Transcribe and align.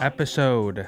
episode 0.00 0.86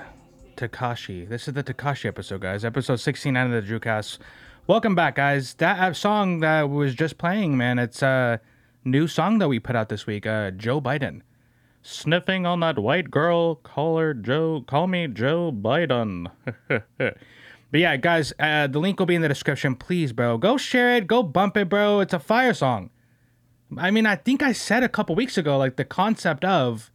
Tekashi. 0.56 1.28
This 1.28 1.48
is 1.48 1.54
the 1.54 1.64
Tekashi 1.64 2.06
episode, 2.06 2.42
guys. 2.42 2.64
Episode 2.64 2.96
69 3.00 3.52
of 3.52 3.66
the 3.66 3.72
Drewcast. 3.72 4.18
Welcome 4.66 4.94
back, 4.94 5.16
guys. 5.16 5.54
That 5.54 5.96
song 5.96 6.40
that 6.40 6.70
was 6.70 6.94
just 6.94 7.18
playing, 7.18 7.56
man, 7.56 7.78
it's 7.78 8.02
a 8.02 8.40
new 8.84 9.08
song 9.08 9.38
that 9.38 9.48
we 9.48 9.58
put 9.58 9.74
out 9.74 9.88
this 9.88 10.06
week. 10.06 10.26
Uh, 10.26 10.52
Joe 10.52 10.80
Biden. 10.80 11.22
Sniffing 11.82 12.46
on 12.46 12.60
that 12.60 12.78
white 12.78 13.10
girl, 13.10 13.56
call 13.56 13.98
her 13.98 14.14
Joe, 14.14 14.62
call 14.66 14.86
me 14.86 15.08
Joe 15.08 15.50
Biden. 15.50 16.30
but 16.68 17.16
yeah, 17.72 17.96
guys, 17.96 18.32
uh, 18.38 18.68
the 18.68 18.78
link 18.78 18.98
will 18.98 19.06
be 19.06 19.14
in 19.16 19.22
the 19.22 19.28
description. 19.28 19.74
Please, 19.74 20.12
bro, 20.12 20.38
go 20.38 20.56
share 20.56 20.94
it, 20.96 21.06
go 21.06 21.22
bump 21.22 21.56
it, 21.56 21.68
bro. 21.68 22.00
It's 22.00 22.14
a 22.14 22.18
fire 22.20 22.54
song. 22.54 22.90
I 23.76 23.90
mean, 23.90 24.06
I 24.06 24.16
think 24.16 24.42
I 24.42 24.52
said 24.52 24.82
a 24.84 24.88
couple 24.88 25.16
weeks 25.16 25.36
ago, 25.36 25.56
like 25.58 25.76
the 25.76 25.84
concept 25.84 26.44
of 26.44 26.92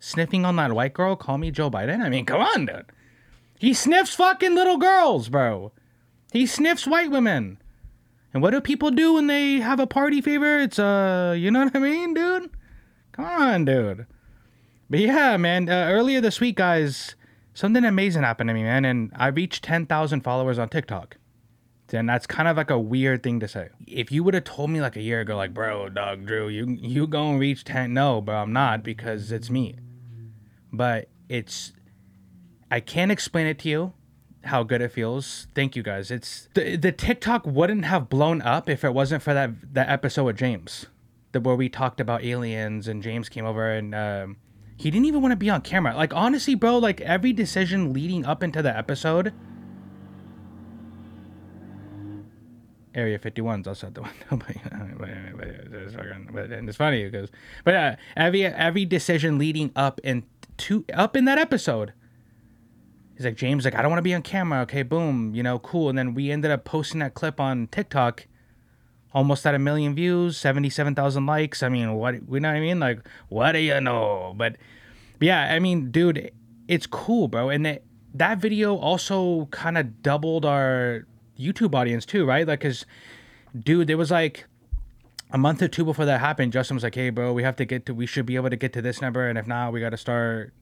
sniffing 0.00 0.44
on 0.44 0.56
that 0.56 0.72
white 0.72 0.94
girl, 0.94 1.14
call 1.14 1.38
me 1.38 1.52
Joe 1.52 1.70
Biden. 1.70 2.00
I 2.00 2.08
mean, 2.08 2.26
come 2.26 2.40
on, 2.40 2.66
dude. 2.66 2.86
He 3.58 3.74
sniffs 3.74 4.14
fucking 4.14 4.54
little 4.54 4.78
girls, 4.78 5.28
bro. 5.28 5.70
He 6.32 6.46
sniffs 6.46 6.86
white 6.86 7.10
women. 7.10 7.58
And 8.32 8.42
what 8.42 8.50
do 8.50 8.60
people 8.60 8.90
do 8.90 9.14
when 9.14 9.26
they 9.26 9.56
have 9.56 9.80
a 9.80 9.86
party 9.86 10.20
favor? 10.20 10.58
It's 10.58 10.78
uh, 10.78 11.34
you 11.36 11.50
know 11.50 11.64
what 11.64 11.76
I 11.76 11.78
mean, 11.78 12.14
dude? 12.14 12.50
Come 13.12 13.24
on, 13.24 13.64
dude. 13.64 14.06
But 14.88 15.00
yeah, 15.00 15.36
man, 15.36 15.68
uh, 15.68 15.88
earlier 15.90 16.20
this 16.20 16.40
week, 16.40 16.56
guys, 16.56 17.14
something 17.54 17.84
amazing 17.84 18.22
happened 18.22 18.48
to 18.48 18.54
me, 18.54 18.62
man, 18.62 18.84
and 18.84 19.12
I 19.14 19.28
reached 19.28 19.62
10,000 19.64 20.22
followers 20.22 20.58
on 20.58 20.68
TikTok. 20.68 21.16
And 21.92 22.08
that's 22.08 22.26
kind 22.26 22.48
of 22.48 22.56
like 22.56 22.70
a 22.70 22.78
weird 22.78 23.22
thing 23.22 23.40
to 23.40 23.48
say. 23.48 23.68
If 23.86 24.12
you 24.12 24.22
would 24.22 24.34
have 24.34 24.44
told 24.44 24.70
me 24.70 24.80
like 24.80 24.96
a 24.96 25.02
year 25.02 25.20
ago, 25.20 25.36
like, 25.36 25.52
bro, 25.52 25.88
dog, 25.88 26.24
Drew, 26.24 26.48
you 26.48 26.66
you 26.80 27.06
gonna 27.08 27.36
reach 27.38 27.64
10? 27.64 27.92
No, 27.92 28.20
bro, 28.20 28.36
I'm 28.36 28.52
not 28.52 28.84
because 28.84 29.32
it's 29.32 29.50
me. 29.50 29.76
But 30.72 31.08
it's, 31.28 31.72
I 32.70 32.80
can't 32.80 33.10
explain 33.10 33.46
it 33.46 33.58
to 33.60 33.68
you 33.68 33.92
how 34.44 34.62
good 34.62 34.80
it 34.80 34.92
feels. 34.92 35.48
Thank 35.54 35.76
you 35.76 35.82
guys. 35.82 36.10
It's 36.10 36.48
the, 36.54 36.76
the 36.76 36.92
TikTok 36.92 37.46
wouldn't 37.46 37.84
have 37.84 38.08
blown 38.08 38.42
up 38.42 38.68
if 38.68 38.84
it 38.84 38.94
wasn't 38.94 39.22
for 39.22 39.34
that 39.34 39.74
that 39.74 39.88
episode 39.88 40.24
with 40.24 40.36
James, 40.36 40.86
the 41.32 41.40
where 41.40 41.56
we 41.56 41.68
talked 41.68 42.00
about 42.00 42.24
aliens 42.24 42.88
and 42.88 43.02
James 43.02 43.28
came 43.28 43.44
over 43.44 43.70
and 43.70 43.94
um, 43.94 44.36
he 44.76 44.90
didn't 44.90 45.06
even 45.06 45.20
want 45.20 45.32
to 45.32 45.36
be 45.36 45.50
on 45.50 45.60
camera. 45.60 45.94
Like 45.94 46.14
honestly, 46.14 46.54
bro, 46.54 46.78
like 46.78 47.00
every 47.02 47.32
decision 47.32 47.92
leading 47.92 48.24
up 48.24 48.42
into 48.42 48.62
the 48.62 48.76
episode. 48.76 49.32
Area 52.92 53.20
51's 53.20 53.68
outside 53.68 53.94
the 53.94 54.02
window, 54.02 54.46
but, 56.32 56.50
it's 56.50 56.76
funny 56.76 57.04
because, 57.04 57.30
but 57.62 57.74
uh, 57.74 57.96
every 58.16 58.44
every 58.44 58.84
decision 58.84 59.38
leading 59.38 59.70
up 59.76 60.00
and 60.02 60.24
up 60.94 61.16
in 61.16 61.24
that 61.24 61.38
episode. 61.38 61.92
He's 63.14 63.26
like 63.26 63.36
james 63.36 63.66
like 63.66 63.74
i 63.74 63.82
don't 63.82 63.90
want 63.90 63.98
to 63.98 64.02
be 64.02 64.14
on 64.14 64.22
camera 64.22 64.60
okay 64.60 64.82
boom 64.82 65.34
you 65.34 65.42
know 65.42 65.58
cool. 65.58 65.88
And 65.90 65.98
then 65.98 66.14
we 66.14 66.30
ended 66.30 66.50
up 66.50 66.64
posting 66.64 67.00
that 67.00 67.14
clip 67.14 67.38
on 67.38 67.68
tiktok. 67.68 68.26
Almost 69.12 69.44
at 69.44 69.54
a 69.54 69.58
million 69.58 69.94
views 69.94 70.36
77000 70.38 71.26
likes. 71.26 71.62
I 71.62 71.68
mean 71.68 71.94
what 71.94 72.14
you 72.14 72.40
know 72.40 72.48
what 72.48 72.56
i 72.56 72.60
mean? 72.60 72.80
Like 72.80 73.00
what 73.28 73.52
do 73.52 73.58
you 73.58 73.80
know? 73.80 74.34
But, 74.36 74.56
but 75.18 75.26
yeah 75.26 75.52
i 75.52 75.58
mean 75.58 75.90
dude 75.90 76.30
it's 76.68 76.86
cool 76.86 77.28
bro. 77.28 77.50
And 77.50 77.66
it, 77.66 77.84
that 78.14 78.38
video 78.38 78.76
also 78.76 79.46
kind 79.50 79.76
of 79.76 80.02
doubled 80.02 80.44
our 80.44 81.06
youtube 81.38 81.74
audience 81.74 82.06
too 82.06 82.24
right? 82.24 82.46
Like 82.46 82.60
because 82.60 82.86
dude 83.58 83.88
there 83.88 83.98
was 83.98 84.10
like 84.10 84.46
a 85.32 85.38
month 85.38 85.62
or 85.62 85.68
two 85.68 85.84
before 85.84 86.04
that 86.04 86.20
happened 86.20 86.52
justin 86.52 86.74
was 86.74 86.82
like 86.82 86.94
hey 86.94 87.10
bro 87.10 87.32
we 87.32 87.42
have 87.42 87.56
to 87.56 87.64
get 87.64 87.86
to 87.86 87.94
we 87.94 88.06
should 88.06 88.26
be 88.26 88.36
able 88.36 88.50
to 88.50 88.56
get 88.56 88.72
to 88.72 88.82
this 88.82 89.00
number 89.00 89.28
and 89.28 89.38
if 89.38 89.46
not 89.46 89.72
we 89.72 89.80
got 89.80 89.90
to 89.90 89.96
start 89.96 90.52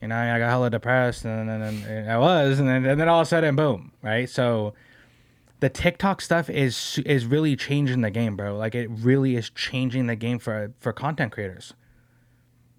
you 0.00 0.08
know, 0.08 0.16
I 0.16 0.38
got 0.38 0.48
hella 0.48 0.70
depressed, 0.70 1.24
and 1.24 1.48
then 1.48 1.60
and 1.60 2.10
I 2.10 2.16
was, 2.16 2.58
and 2.58 2.68
then, 2.68 2.86
and 2.86 2.98
then 2.98 3.08
all 3.08 3.20
of 3.20 3.26
a 3.26 3.28
sudden, 3.28 3.54
boom, 3.54 3.92
right? 4.02 4.28
So 4.28 4.72
the 5.60 5.68
TikTok 5.68 6.22
stuff 6.22 6.48
is 6.48 6.98
is 7.04 7.26
really 7.26 7.54
changing 7.54 8.00
the 8.00 8.10
game, 8.10 8.36
bro. 8.36 8.56
Like 8.56 8.74
it 8.74 8.88
really 8.90 9.36
is 9.36 9.50
changing 9.50 10.06
the 10.06 10.16
game 10.16 10.38
for 10.38 10.72
for 10.78 10.92
content 10.92 11.32
creators. 11.32 11.74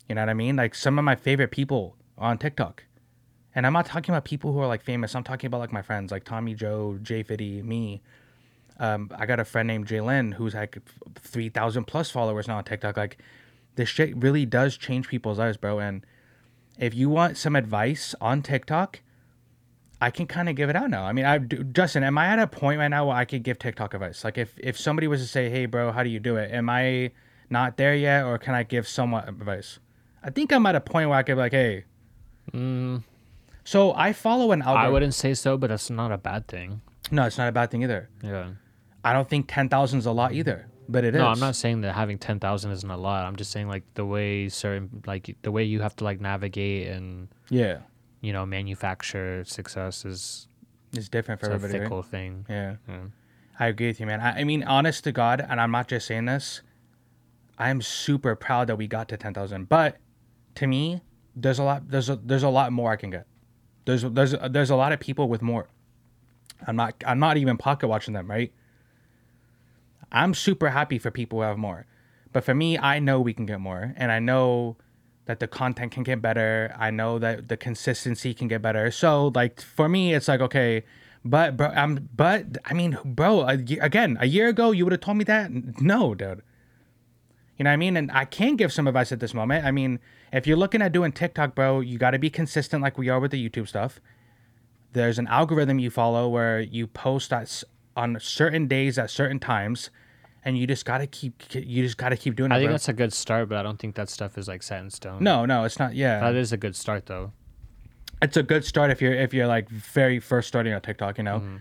You 0.09 0.15
know 0.15 0.21
what 0.21 0.29
I 0.29 0.33
mean? 0.33 0.55
Like 0.55 0.73
some 0.73 0.97
of 0.97 1.05
my 1.05 1.15
favorite 1.15 1.51
people 1.51 1.95
on 2.17 2.37
TikTok. 2.37 2.83
And 3.53 3.67
I'm 3.67 3.73
not 3.73 3.85
talking 3.85 4.13
about 4.13 4.25
people 4.25 4.53
who 4.53 4.59
are 4.59 4.67
like 4.67 4.81
famous. 4.81 5.13
I'm 5.13 5.23
talking 5.23 5.47
about 5.47 5.59
like 5.59 5.73
my 5.73 5.81
friends, 5.81 6.11
like 6.11 6.23
Tommy 6.23 6.55
Joe, 6.55 6.97
Jay 7.01 7.21
Fitty, 7.21 7.61
me. 7.61 8.01
Um, 8.81 9.11
I 9.15 9.27
got 9.27 9.39
a 9.39 9.45
friend 9.45 9.67
named 9.67 9.87
Jalen 9.87 10.33
who's 10.33 10.55
like 10.55 10.79
three 11.15 11.49
thousand 11.49 11.85
plus 11.85 12.09
followers 12.09 12.47
now 12.47 12.57
on 12.57 12.63
TikTok. 12.63 12.97
Like 12.97 13.19
this 13.75 13.87
shit 13.87 14.17
really 14.17 14.43
does 14.43 14.75
change 14.75 15.07
people's 15.07 15.37
lives, 15.37 15.55
bro. 15.55 15.77
And 15.77 16.03
if 16.79 16.95
you 16.95 17.07
want 17.07 17.37
some 17.37 17.55
advice 17.55 18.15
on 18.19 18.41
TikTok, 18.41 19.01
I 20.01 20.09
can 20.09 20.25
kind 20.25 20.49
of 20.49 20.55
give 20.55 20.67
it 20.71 20.75
out 20.75 20.89
now. 20.89 21.03
I 21.03 21.13
mean, 21.13 21.25
I 21.25 21.37
Justin, 21.37 22.03
am 22.03 22.17
I 22.17 22.25
at 22.25 22.39
a 22.39 22.47
point 22.47 22.79
right 22.79 22.87
now 22.87 23.05
where 23.05 23.15
I 23.15 23.23
could 23.23 23.43
give 23.43 23.59
TikTok 23.59 23.93
advice? 23.93 24.23
Like, 24.23 24.39
if 24.39 24.57
if 24.57 24.79
somebody 24.79 25.07
was 25.07 25.21
to 25.21 25.27
say, 25.27 25.51
"Hey, 25.51 25.67
bro, 25.67 25.91
how 25.91 26.01
do 26.01 26.09
you 26.09 26.19
do 26.19 26.37
it?" 26.37 26.51
Am 26.51 26.67
I 26.67 27.11
not 27.51 27.77
there 27.77 27.95
yet, 27.95 28.25
or 28.25 28.39
can 28.39 28.55
I 28.55 28.63
give 28.63 28.87
somewhat 28.87 29.29
advice? 29.29 29.77
I 30.23 30.31
think 30.31 30.51
I'm 30.51 30.65
at 30.65 30.75
a 30.75 30.81
point 30.81 31.07
where 31.07 31.19
I 31.19 31.23
could 31.23 31.35
be 31.35 31.41
like, 31.41 31.51
"Hey." 31.51 31.83
Mm. 32.51 33.03
So 33.63 33.93
I 33.93 34.11
follow 34.11 34.51
an 34.53 34.63
algorithm. 34.63 34.87
I 34.87 34.89
wouldn't 34.89 35.13
say 35.13 35.35
so, 35.35 35.55
but 35.55 35.67
that's 35.67 35.91
not 35.91 36.11
a 36.11 36.17
bad 36.17 36.47
thing. 36.47 36.81
No, 37.11 37.25
it's 37.25 37.37
not 37.37 37.47
a 37.47 37.51
bad 37.51 37.69
thing 37.69 37.83
either. 37.83 38.09
Yeah. 38.23 38.53
I 39.03 39.13
don't 39.13 39.29
think 39.29 39.47
ten 39.47 39.69
thousand 39.69 39.99
is 39.99 40.05
a 40.05 40.11
lot 40.11 40.33
either 40.33 40.67
but 40.91 41.05
it 41.05 41.13
no, 41.13 41.31
is. 41.31 41.37
I'm 41.37 41.39
not 41.39 41.55
saying 41.55 41.81
that 41.81 41.95
having 41.95 42.17
ten 42.17 42.39
thousand 42.39 42.71
isn't 42.71 42.89
a 42.89 42.97
lot. 42.97 43.25
I'm 43.25 43.35
just 43.35 43.51
saying 43.51 43.67
like 43.67 43.83
the 43.93 44.05
way 44.05 44.49
certain 44.49 45.03
like 45.05 45.35
the 45.41 45.51
way 45.51 45.63
you 45.63 45.81
have 45.81 45.95
to 45.97 46.03
like 46.03 46.19
navigate 46.19 46.87
and 46.87 47.29
yeah, 47.49 47.79
you 48.21 48.33
know, 48.33 48.45
manufacture 48.45 49.43
success 49.45 50.05
is 50.05 50.47
it's 50.93 51.09
different 51.09 51.39
for 51.39 51.47
everybody. 51.47 51.73
It's 51.73 51.81
a 51.81 51.83
fickle 51.83 52.01
right? 52.01 52.11
thing. 52.11 52.45
Yeah. 52.49 52.75
yeah. 52.87 53.01
I 53.59 53.67
agree 53.67 53.87
with 53.87 53.99
you, 53.99 54.05
man. 54.05 54.19
I, 54.19 54.41
I 54.41 54.43
mean, 54.43 54.63
honest 54.63 55.03
to 55.05 55.11
God, 55.11 55.45
and 55.47 55.61
I'm 55.61 55.71
not 55.71 55.87
just 55.87 56.07
saying 56.07 56.25
this. 56.25 56.61
I'm 57.57 57.81
super 57.81 58.35
proud 58.35 58.67
that 58.67 58.77
we 58.77 58.87
got 58.87 59.07
to 59.09 59.17
ten 59.17 59.33
thousand, 59.33 59.69
but 59.69 59.97
to 60.55 60.67
me, 60.67 61.01
there's 61.35 61.59
a 61.59 61.63
lot. 61.63 61.89
There's 61.89 62.09
a 62.09 62.17
there's 62.17 62.43
a 62.43 62.49
lot 62.49 62.71
more 62.71 62.91
I 62.91 62.95
can 62.95 63.11
get. 63.11 63.27
There's 63.85 64.03
there's 64.03 64.35
there's 64.49 64.69
a 64.69 64.75
lot 64.75 64.91
of 64.91 64.99
people 64.99 65.27
with 65.29 65.41
more. 65.41 65.69
I'm 66.67 66.75
not 66.75 66.95
I'm 67.05 67.19
not 67.19 67.37
even 67.37 67.57
pocket 67.57 67.87
watching 67.87 68.13
them, 68.13 68.29
right? 68.29 68.51
I'm 70.11 70.33
super 70.33 70.69
happy 70.69 70.99
for 70.99 71.11
people 71.11 71.39
who 71.39 71.43
have 71.43 71.57
more. 71.57 71.85
But 72.33 72.43
for 72.43 72.53
me, 72.53 72.77
I 72.77 72.99
know 72.99 73.19
we 73.19 73.33
can 73.33 73.45
get 73.45 73.59
more. 73.59 73.93
And 73.97 74.11
I 74.11 74.19
know 74.19 74.77
that 75.25 75.39
the 75.39 75.47
content 75.47 75.91
can 75.91 76.03
get 76.03 76.21
better. 76.21 76.75
I 76.77 76.91
know 76.91 77.19
that 77.19 77.47
the 77.47 77.57
consistency 77.57 78.33
can 78.33 78.47
get 78.47 78.61
better. 78.61 78.91
So 78.91 79.31
like 79.33 79.61
for 79.61 79.87
me, 79.87 80.13
it's 80.13 80.27
like, 80.27 80.41
okay, 80.41 80.83
but 81.23 81.55
bro, 81.55 81.67
I'm, 81.67 82.09
but 82.15 82.57
I 82.65 82.73
mean, 82.73 82.97
bro, 83.05 83.45
again, 83.47 84.17
a 84.19 84.25
year 84.25 84.47
ago, 84.47 84.71
you 84.71 84.85
would 84.85 84.91
have 84.91 85.01
told 85.01 85.17
me 85.17 85.23
that. 85.25 85.51
No, 85.81 86.15
dude. 86.15 86.41
You 87.57 87.63
know 87.63 87.69
what 87.69 87.73
I 87.73 87.77
mean? 87.77 87.95
And 87.95 88.11
I 88.11 88.25
can 88.25 88.55
give 88.55 88.73
some 88.73 88.87
advice 88.87 89.11
at 89.11 89.19
this 89.19 89.33
moment. 89.33 89.65
I 89.65 89.71
mean, 89.71 89.99
if 90.33 90.47
you're 90.47 90.57
looking 90.57 90.81
at 90.81 90.91
doing 90.91 91.11
TikTok, 91.11 91.53
bro, 91.53 91.81
you 91.81 91.99
got 91.99 92.11
to 92.11 92.19
be 92.19 92.29
consistent 92.29 92.81
like 92.81 92.97
we 92.97 93.07
are 93.09 93.19
with 93.19 93.31
the 93.31 93.49
YouTube 93.49 93.67
stuff. 93.67 93.99
There's 94.93 95.19
an 95.19 95.27
algorithm 95.27 95.77
you 95.77 95.91
follow 95.91 96.27
where 96.27 96.59
you 96.59 96.87
post 96.87 97.31
at, 97.31 97.63
on 97.95 98.17
certain 98.19 98.67
days 98.67 98.97
at 98.97 99.11
certain 99.11 99.39
times 99.39 99.91
and 100.43 100.57
you 100.57 100.67
just 100.67 100.85
gotta 100.85 101.07
keep 101.07 101.43
you 101.53 101.83
just 101.83 101.97
gotta 101.97 102.17
keep 102.17 102.35
doing 102.35 102.51
it. 102.51 102.55
I 102.55 102.57
think 102.57 102.67
bro. 102.67 102.73
that's 102.73 102.89
a 102.89 102.93
good 102.93 103.13
start, 103.13 103.49
but 103.49 103.57
I 103.57 103.63
don't 103.63 103.77
think 103.77 103.95
that 103.95 104.09
stuff 104.09 104.37
is 104.37 104.47
like 104.47 104.63
set 104.63 104.81
in 104.81 104.89
stone. 104.89 105.23
No, 105.23 105.45
no, 105.45 105.63
it's 105.63 105.79
not. 105.79 105.95
Yeah, 105.95 106.19
that 106.19 106.35
is 106.35 106.51
a 106.51 106.57
good 106.57 106.75
start 106.75 107.05
though. 107.05 107.31
It's 108.21 108.37
a 108.37 108.43
good 108.43 108.65
start 108.65 108.91
if 108.91 109.01
you're 109.01 109.13
if 109.13 109.33
you're 109.33 109.47
like 109.47 109.69
very 109.69 110.19
first 110.19 110.47
starting 110.47 110.73
on 110.73 110.81
TikTok. 110.81 111.17
You 111.17 111.23
know, 111.23 111.39
mm-hmm. 111.39 111.57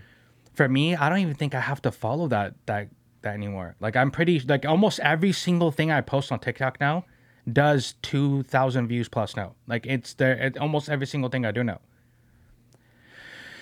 for 0.53 0.67
me, 0.67 0.95
I 0.95 1.09
don't 1.09 1.19
even 1.19 1.35
think 1.35 1.55
I 1.55 1.61
have 1.61 1.81
to 1.83 1.91
follow 1.91 2.27
that 2.29 2.55
that 2.65 2.89
that 3.21 3.33
anymore. 3.33 3.75
Like 3.79 3.95
I'm 3.95 4.11
pretty 4.11 4.39
like 4.39 4.65
almost 4.65 4.99
every 4.99 5.31
single 5.31 5.71
thing 5.71 5.91
I 5.91 6.01
post 6.01 6.31
on 6.31 6.39
TikTok 6.39 6.79
now 6.79 7.05
does 7.51 7.95
two 8.01 8.43
thousand 8.43 8.87
views 8.87 9.09
plus 9.09 9.35
now. 9.35 9.55
Like 9.67 9.85
it's 9.85 10.13
there. 10.13 10.33
It, 10.33 10.57
almost 10.57 10.89
every 10.89 11.07
single 11.07 11.29
thing 11.29 11.45
I 11.45 11.51
do 11.51 11.63
now. 11.63 11.79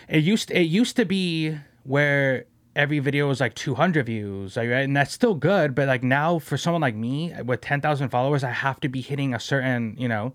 It 0.07 0.23
used 0.23 0.51
it 0.51 0.63
used 0.63 0.95
to 0.95 1.05
be 1.05 1.57
where 1.83 2.45
every 2.75 2.99
video 2.99 3.27
was 3.27 3.39
like 3.39 3.55
200 3.55 4.05
views 4.05 4.55
like, 4.55 4.69
and 4.69 4.95
that's 4.95 5.13
still 5.13 5.35
good 5.35 5.73
but 5.73 5.87
like 5.87 6.03
now 6.03 6.39
for 6.39 6.57
someone 6.57 6.81
like 6.81 6.95
me 6.95 7.33
with 7.43 7.61
10,000 7.61 8.09
followers 8.09 8.43
I 8.43 8.51
have 8.51 8.79
to 8.81 8.89
be 8.89 9.01
hitting 9.01 9.33
a 9.33 9.39
certain 9.39 9.95
you 9.97 10.07
know? 10.07 10.33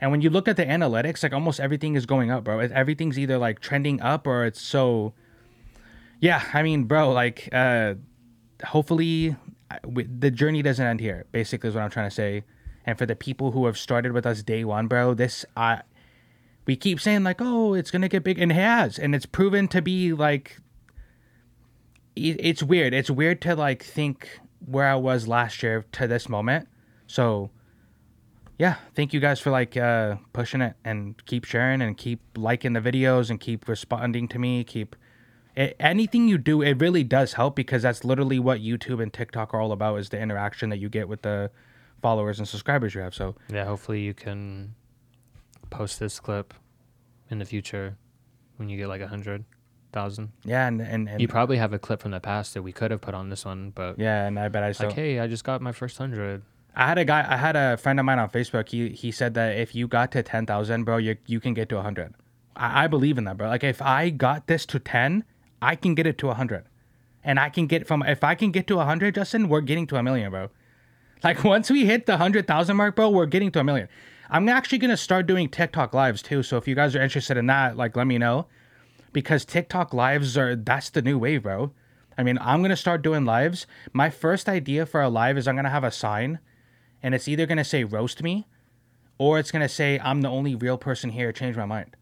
And 0.00 0.10
when 0.10 0.20
you 0.20 0.30
look 0.30 0.48
at 0.48 0.56
the 0.56 0.64
analytics 0.64 1.22
like 1.22 1.32
almost 1.32 1.60
everything 1.60 1.94
is 1.94 2.06
going 2.06 2.30
up 2.30 2.44
bro. 2.44 2.60
Everything's 2.60 3.18
either 3.18 3.38
like 3.38 3.60
trending 3.60 4.00
up 4.00 4.26
or 4.26 4.44
it's 4.44 4.60
so 4.60 5.12
yeah 6.20 6.42
I 6.52 6.62
mean 6.62 6.84
bro 6.84 7.10
like 7.12 7.48
uh 7.52 7.94
hopefully 8.64 9.36
the 9.84 10.30
journey 10.30 10.62
doesn't 10.62 10.84
end 10.84 11.00
here 11.00 11.26
basically 11.32 11.68
is 11.68 11.74
what 11.74 11.82
I'm 11.82 11.90
trying 11.90 12.08
to 12.08 12.14
say. 12.14 12.44
And 12.84 12.98
for 12.98 13.06
the 13.06 13.16
people 13.16 13.52
who 13.52 13.66
have 13.66 13.78
started 13.78 14.12
with 14.12 14.24
us 14.24 14.42
day 14.42 14.64
one 14.64 14.86
bro 14.86 15.14
this 15.14 15.44
I 15.56 15.82
we 16.64 16.76
keep 16.76 17.00
saying 17.00 17.24
like 17.24 17.40
oh 17.40 17.74
it's 17.74 17.90
gonna 17.90 18.08
get 18.08 18.22
big 18.22 18.38
and 18.38 18.52
it 18.52 18.54
has 18.54 18.98
and 19.00 19.14
it's 19.16 19.26
proven 19.26 19.66
to 19.68 19.82
be 19.82 20.12
like 20.12 20.58
it's 22.16 22.62
weird. 22.62 22.94
It's 22.94 23.10
weird 23.10 23.40
to 23.42 23.54
like 23.56 23.82
think 23.82 24.38
where 24.64 24.86
I 24.86 24.94
was 24.94 25.26
last 25.26 25.62
year 25.62 25.84
to 25.92 26.06
this 26.06 26.28
moment. 26.28 26.68
So 27.06 27.50
yeah, 28.58 28.76
thank 28.94 29.12
you 29.12 29.20
guys 29.20 29.40
for 29.40 29.50
like 29.50 29.76
uh, 29.76 30.16
pushing 30.32 30.60
it 30.60 30.74
and 30.84 31.24
keep 31.26 31.44
sharing 31.44 31.82
and 31.82 31.96
keep 31.96 32.20
liking 32.36 32.74
the 32.74 32.80
videos 32.80 33.30
and 33.30 33.40
keep 33.40 33.66
responding 33.66 34.28
to 34.28 34.38
me. 34.38 34.62
Keep 34.62 34.94
a- 35.56 35.74
anything 35.82 36.28
you 36.28 36.38
do, 36.38 36.62
it 36.62 36.80
really 36.80 37.02
does 37.02 37.32
help 37.32 37.56
because 37.56 37.82
that's 37.82 38.04
literally 38.04 38.38
what 38.38 38.60
YouTube 38.60 39.02
and 39.02 39.12
TikTok 39.12 39.52
are 39.54 39.60
all 39.60 39.72
about 39.72 39.96
is 39.96 40.10
the 40.10 40.20
interaction 40.20 40.70
that 40.70 40.78
you 40.78 40.88
get 40.88 41.08
with 41.08 41.22
the 41.22 41.50
followers 42.02 42.38
and 42.38 42.46
subscribers 42.46 42.94
you 42.94 43.00
have. 43.00 43.14
So 43.14 43.34
Yeah, 43.52 43.64
hopefully 43.64 44.00
you 44.02 44.14
can 44.14 44.74
post 45.70 45.98
this 45.98 46.20
clip 46.20 46.54
in 47.30 47.38
the 47.38 47.44
future 47.46 47.96
when 48.58 48.68
you 48.68 48.76
get 48.76 48.88
like 48.88 49.00
a 49.00 49.08
hundred 49.08 49.44
thousand. 49.92 50.32
yeah, 50.44 50.66
and 50.66 50.80
and, 50.80 51.08
and 51.08 51.20
You 51.20 51.28
probably 51.28 51.56
have 51.58 51.72
a 51.72 51.78
clip 51.78 52.00
from 52.00 52.10
the 52.10 52.20
past 52.20 52.54
that 52.54 52.62
we 52.62 52.72
could 52.72 52.90
have 52.90 53.00
put 53.00 53.14
on 53.14 53.28
this 53.30 53.44
one, 53.44 53.70
but 53.70 53.98
yeah, 53.98 54.26
and 54.26 54.38
I 54.38 54.48
bet 54.48 54.62
I 54.62 54.72
still. 54.72 54.88
like, 54.88 54.96
hey, 54.96 55.20
I 55.20 55.26
just 55.26 55.44
got 55.44 55.60
my 55.60 55.72
first 55.72 55.98
hundred. 55.98 56.42
I 56.74 56.86
had 56.86 56.98
a 56.98 57.04
guy. 57.04 57.26
I 57.28 57.36
had 57.36 57.54
a 57.54 57.76
friend 57.76 58.00
of 58.00 58.06
mine 58.06 58.18
on 58.18 58.30
Facebook. 58.30 58.68
He 58.70 58.90
he 58.90 59.12
said 59.12 59.34
that 59.34 59.56
if 59.56 59.74
you 59.74 59.86
got 59.86 60.10
to 60.12 60.22
ten 60.22 60.46
thousand, 60.46 60.84
bro, 60.84 60.96
you 60.96 61.16
you 61.26 61.38
can 61.40 61.54
get 61.54 61.68
to 61.68 61.82
hundred. 61.82 62.14
I, 62.56 62.84
I 62.84 62.86
believe 62.86 63.18
in 63.18 63.24
that, 63.24 63.36
bro. 63.36 63.48
Like 63.48 63.64
if 63.64 63.82
I 63.82 64.10
got 64.10 64.46
this 64.46 64.64
to 64.66 64.78
ten, 64.78 65.24
I 65.60 65.76
can 65.76 65.94
get 65.94 66.06
it 66.06 66.16
to 66.18 66.30
hundred, 66.30 66.64
and 67.22 67.38
I 67.38 67.50
can 67.50 67.66
get 67.66 67.86
from 67.86 68.02
if 68.02 68.24
I 68.24 68.34
can 68.34 68.50
get 68.50 68.66
to 68.68 68.78
hundred, 68.78 69.14
Justin, 69.14 69.48
we're 69.48 69.60
getting 69.60 69.86
to 69.88 69.96
a 69.96 70.02
million, 70.02 70.30
bro. 70.30 70.48
Like 71.22 71.44
once 71.54 71.70
we 71.70 71.84
hit 71.84 72.06
the 72.06 72.16
hundred 72.16 72.46
thousand 72.46 72.76
mark, 72.76 72.96
bro, 72.96 73.10
we're 73.10 73.26
getting 73.26 73.50
to 73.52 73.60
a 73.60 73.64
million. 73.64 73.88
I'm 74.30 74.48
actually 74.48 74.78
gonna 74.78 74.96
start 74.96 75.26
doing 75.26 75.50
TikTok 75.50 75.92
lives 75.92 76.22
too. 76.22 76.42
So 76.42 76.56
if 76.56 76.66
you 76.66 76.74
guys 76.74 76.96
are 76.96 77.02
interested 77.02 77.36
in 77.36 77.46
that, 77.46 77.76
like 77.76 77.96
let 77.96 78.06
me 78.06 78.16
know, 78.16 78.46
because 79.12 79.44
TikTok 79.44 79.92
lives 79.92 80.36
are 80.36 80.56
that's 80.56 80.90
the 80.90 81.02
new 81.02 81.18
wave, 81.18 81.42
bro. 81.42 81.72
I 82.16 82.22
mean, 82.22 82.38
I'm 82.40 82.62
gonna 82.62 82.76
start 82.76 83.02
doing 83.02 83.24
lives. 83.24 83.66
My 83.92 84.10
first 84.10 84.48
idea 84.48 84.86
for 84.86 85.00
a 85.00 85.08
live 85.08 85.38
is 85.38 85.48
I'm 85.48 85.56
gonna 85.56 85.70
have 85.70 85.84
a 85.84 85.90
sign 85.90 86.38
and 87.02 87.14
it's 87.14 87.28
either 87.28 87.46
gonna 87.46 87.64
say 87.64 87.84
roast 87.84 88.22
me 88.22 88.46
or 89.18 89.38
it's 89.38 89.50
gonna 89.50 89.68
say 89.68 89.98
I'm 89.98 90.20
the 90.22 90.28
only 90.28 90.54
real 90.54 90.78
person 90.78 91.10
here, 91.10 91.32
change 91.32 91.56
my 91.56 91.66
mind. 91.66 91.96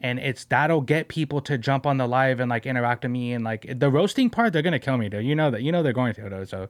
And 0.00 0.18
it's 0.18 0.44
that'll 0.44 0.82
get 0.82 1.08
people 1.08 1.40
to 1.42 1.56
jump 1.56 1.86
on 1.86 1.96
the 1.96 2.06
live 2.06 2.38
and 2.38 2.50
like 2.50 2.66
interact 2.66 3.02
with 3.02 3.12
me 3.12 3.32
and 3.32 3.44
like 3.44 3.78
the 3.78 3.90
roasting 3.90 4.30
part, 4.30 4.52
they're 4.52 4.62
gonna 4.62 4.78
kill 4.78 4.98
me, 4.98 5.08
dude. 5.08 5.24
You 5.24 5.34
know 5.34 5.50
that 5.50 5.62
you 5.62 5.72
know 5.72 5.82
they're 5.82 5.92
going 5.92 6.14
to 6.14 6.28
though. 6.28 6.44
So 6.44 6.68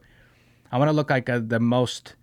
I 0.70 0.78
wanna 0.78 0.92
look 0.92 1.10
like 1.10 1.28
a, 1.28 1.40
the 1.40 1.60
most 1.60 2.14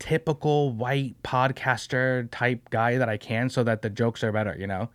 typical 0.00 0.72
white 0.72 1.14
podcaster 1.22 2.28
type 2.32 2.70
guy 2.70 2.98
that 2.98 3.08
I 3.08 3.16
can 3.16 3.48
so 3.48 3.62
that 3.62 3.82
the 3.82 3.90
jokes 3.90 4.24
are 4.24 4.32
better, 4.32 4.56
you 4.58 4.66
know? 4.66 4.88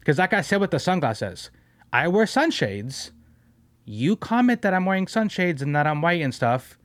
Because 0.00 0.18
like 0.18 0.32
I 0.32 0.40
said 0.40 0.60
with 0.60 0.72
the 0.72 0.78
sunglasses, 0.78 1.50
I 1.92 2.08
wear 2.08 2.26
sunshades. 2.26 3.12
You 3.84 4.16
comment 4.16 4.62
that 4.62 4.74
I'm 4.74 4.86
wearing 4.86 5.06
sunshades 5.06 5.62
and 5.62 5.74
that 5.76 5.86
I'm 5.86 6.02
white 6.02 6.22
and 6.22 6.34
stuff 6.34 6.78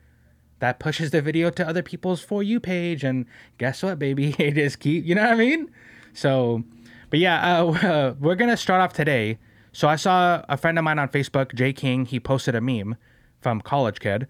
that 0.59 0.79
pushes 0.79 1.12
the 1.12 1.21
video 1.21 1.50
to 1.50 1.67
other 1.67 1.83
people's 1.83 2.21
for 2.21 2.41
you 2.41 2.59
page 2.59 3.03
and 3.03 3.25
guess 3.57 3.83
what 3.83 4.00
baby? 4.00 4.35
It 4.39 4.57
is 4.57 4.75
keep 4.75 5.06
you 5.06 5.15
know 5.15 5.23
what 5.23 5.31
i 5.31 5.35
mean? 5.35 5.71
So 6.13 6.63
but 7.09 7.19
yeah 7.19 7.62
uh, 7.62 8.15
we're 8.19 8.35
gonna 8.35 8.57
start 8.57 8.81
off 8.81 8.94
today. 8.94 9.39
So 9.71 9.88
i 9.88 9.95
saw 9.95 10.44
a 10.47 10.57
friend 10.57 10.77
of 10.77 10.83
mine 10.83 11.00
on 11.00 11.09
facebook 11.09 11.53
jay 11.53 11.73
king 11.73 12.06
he 12.06 12.19
posted 12.19 12.56
a 12.56 12.61
meme 12.61 12.95
from 13.41 13.61
college 13.61 14.00
kid. 14.00 14.27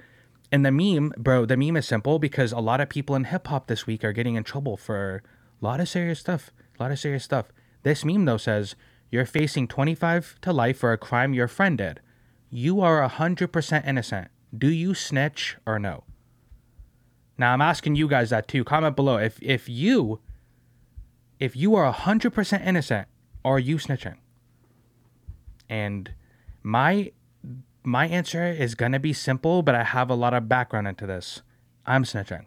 And 0.51 0.65
the 0.65 0.71
meme 0.71 1.13
bro 1.17 1.45
the 1.45 1.57
meme 1.57 1.77
is 1.77 1.88
simple 1.88 2.19
because 2.19 2.51
a 2.51 2.59
lot 2.59 2.81
of 2.81 2.89
people 2.89 3.15
in 3.15 3.25
hip-hop 3.25 3.67
this 3.67 3.88
week 3.88 4.03
are 4.03 4.13
getting 4.13 4.35
in 4.35 4.43
trouble 4.43 4.77
for 4.77 5.21
a 5.61 5.65
lot 5.65 5.79
of 5.79 5.88
serious 5.88 6.19
stuff 6.19 6.51
a 6.79 6.83
lot 6.83 6.91
of 6.91 6.99
serious 6.99 7.23
stuff 7.23 7.47
this 7.85 8.03
meme 8.03 8.25
though 8.25 8.37
says 8.37 8.75
you're 9.09 9.25
facing 9.25 9.69
25 9.69 10.35
to 10.41 10.51
life 10.51 10.77
for 10.79 10.91
a 10.91 10.97
crime 10.97 11.33
your 11.33 11.47
friend 11.47 11.77
did 11.77 12.01
you 12.49 12.81
are 12.81 13.07
100% 13.07 13.87
innocent 13.87 14.27
do 14.57 14.67
you 14.67 14.93
snitch 14.93 15.57
or 15.65 15.79
no 15.79 16.03
now 17.37 17.53
I'm 17.53 17.61
asking 17.61 17.95
you 17.95 18.07
guys 18.07 18.29
that 18.29 18.47
too. 18.47 18.63
Comment 18.63 18.95
below 18.95 19.17
if 19.17 19.41
if 19.41 19.67
you 19.67 20.19
if 21.39 21.55
you 21.55 21.75
are 21.75 21.93
100% 21.93 22.65
innocent, 22.65 23.07
are 23.43 23.59
you 23.59 23.75
snitching? 23.75 24.17
And 25.69 26.13
my 26.63 27.11
my 27.83 28.07
answer 28.07 28.47
is 28.47 28.73
going 28.73 28.93
to 28.93 28.99
be 28.99 29.13
simple, 29.13 29.61
but 29.61 29.75
I 29.75 29.83
have 29.83 30.09
a 30.09 30.15
lot 30.15 30.33
of 30.33 30.49
background 30.49 30.88
into 30.88 31.05
this. 31.05 31.41
I'm 31.85 32.03
snitching. 32.03 32.45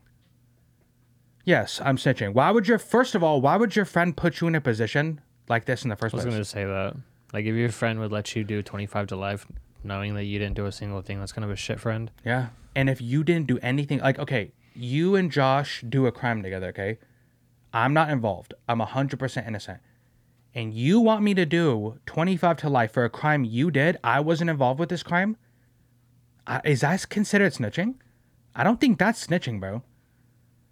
Yes, 1.44 1.80
I'm 1.84 1.96
snitching. 1.96 2.32
Why 2.34 2.50
would 2.50 2.66
your 2.66 2.78
first 2.78 3.14
of 3.14 3.22
all, 3.22 3.40
why 3.40 3.56
would 3.56 3.76
your 3.76 3.84
friend 3.84 4.16
put 4.16 4.40
you 4.40 4.48
in 4.48 4.54
a 4.54 4.60
position 4.60 5.20
like 5.48 5.64
this 5.64 5.82
in 5.84 5.90
the 5.90 5.96
first 5.96 6.14
I 6.14 6.16
was 6.16 6.24
place? 6.24 6.34
gonna 6.34 6.44
say 6.44 6.64
that. 6.64 6.96
Like 7.32 7.44
if 7.44 7.54
your 7.54 7.70
friend 7.70 8.00
would 8.00 8.12
let 8.12 8.34
you 8.34 8.44
do 8.44 8.62
twenty 8.62 8.86
five 8.86 9.06
to 9.08 9.16
life 9.16 9.46
knowing 9.84 10.14
that 10.14 10.24
you 10.24 10.38
didn't 10.38 10.56
do 10.56 10.66
a 10.66 10.72
single 10.72 11.02
thing, 11.02 11.18
that's 11.20 11.32
kind 11.32 11.44
of 11.44 11.50
a 11.50 11.56
shit 11.56 11.80
friend. 11.80 12.10
Yeah. 12.24 12.48
And 12.74 12.88
if 12.88 13.00
you 13.00 13.24
didn't 13.24 13.46
do 13.46 13.58
anything, 13.62 14.00
like, 14.00 14.18
okay, 14.18 14.52
you 14.74 15.16
and 15.16 15.30
Josh 15.30 15.84
do 15.88 16.06
a 16.06 16.12
crime 16.12 16.42
together, 16.42 16.68
okay? 16.68 16.98
I'm 17.72 17.92
not 17.92 18.10
involved. 18.10 18.54
I'm 18.68 18.80
100% 18.80 19.46
innocent. 19.46 19.80
And 20.54 20.72
you 20.72 21.00
want 21.00 21.22
me 21.22 21.34
to 21.34 21.44
do 21.44 21.98
25 22.06 22.56
to 22.58 22.68
life 22.68 22.92
for 22.92 23.04
a 23.04 23.10
crime 23.10 23.44
you 23.44 23.70
did? 23.70 23.98
I 24.02 24.20
wasn't 24.20 24.50
involved 24.50 24.80
with 24.80 24.88
this 24.88 25.02
crime? 25.02 25.36
I, 26.46 26.60
is 26.64 26.80
that 26.80 27.08
considered 27.08 27.52
snitching? 27.52 27.94
I 28.54 28.64
don't 28.64 28.80
think 28.80 28.98
that's 28.98 29.26
snitching, 29.26 29.60
bro. 29.60 29.82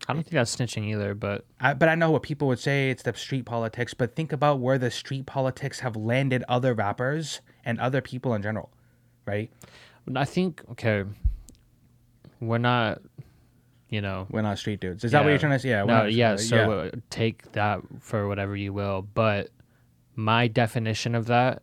I 0.08 0.12
don't 0.12 0.22
think 0.22 0.34
that's 0.34 0.54
snitching 0.54 0.84
either, 0.90 1.14
but 1.14 1.44
I, 1.60 1.74
but 1.74 1.88
I 1.88 1.94
know 1.94 2.10
what 2.10 2.22
people 2.22 2.46
would 2.48 2.58
say 2.58 2.90
it's 2.90 3.02
the 3.02 3.14
street 3.14 3.44
politics, 3.44 3.92
but 3.94 4.14
think 4.14 4.32
about 4.32 4.60
where 4.60 4.78
the 4.78 4.90
street 4.90 5.26
politics 5.26 5.80
have 5.80 5.96
landed 5.96 6.44
other 6.48 6.74
rappers 6.74 7.40
and 7.64 7.80
other 7.80 8.00
people 8.00 8.34
in 8.34 8.42
general, 8.42 8.70
right? 9.26 9.50
I 10.14 10.24
think 10.24 10.62
okay, 10.72 11.04
we're 12.40 12.58
not, 12.58 13.00
you 13.88 14.00
know. 14.00 14.26
We're 14.30 14.42
not 14.42 14.58
street 14.58 14.80
dudes. 14.80 15.02
Is 15.02 15.12
that 15.12 15.24
what 15.24 15.30
you're 15.30 15.38
trying 15.38 15.52
to 15.52 15.58
say? 15.58 15.70
Yeah. 15.70 15.84
No, 15.84 16.04
yeah. 16.04 16.36
So 16.36 16.84
yeah. 16.84 16.90
take 17.10 17.50
that 17.52 17.80
for 18.00 18.28
whatever 18.28 18.54
you 18.54 18.72
will, 18.72 19.02
but 19.14 19.48
my 20.14 20.46
definition 20.46 21.14
of 21.14 21.26
that 21.26 21.62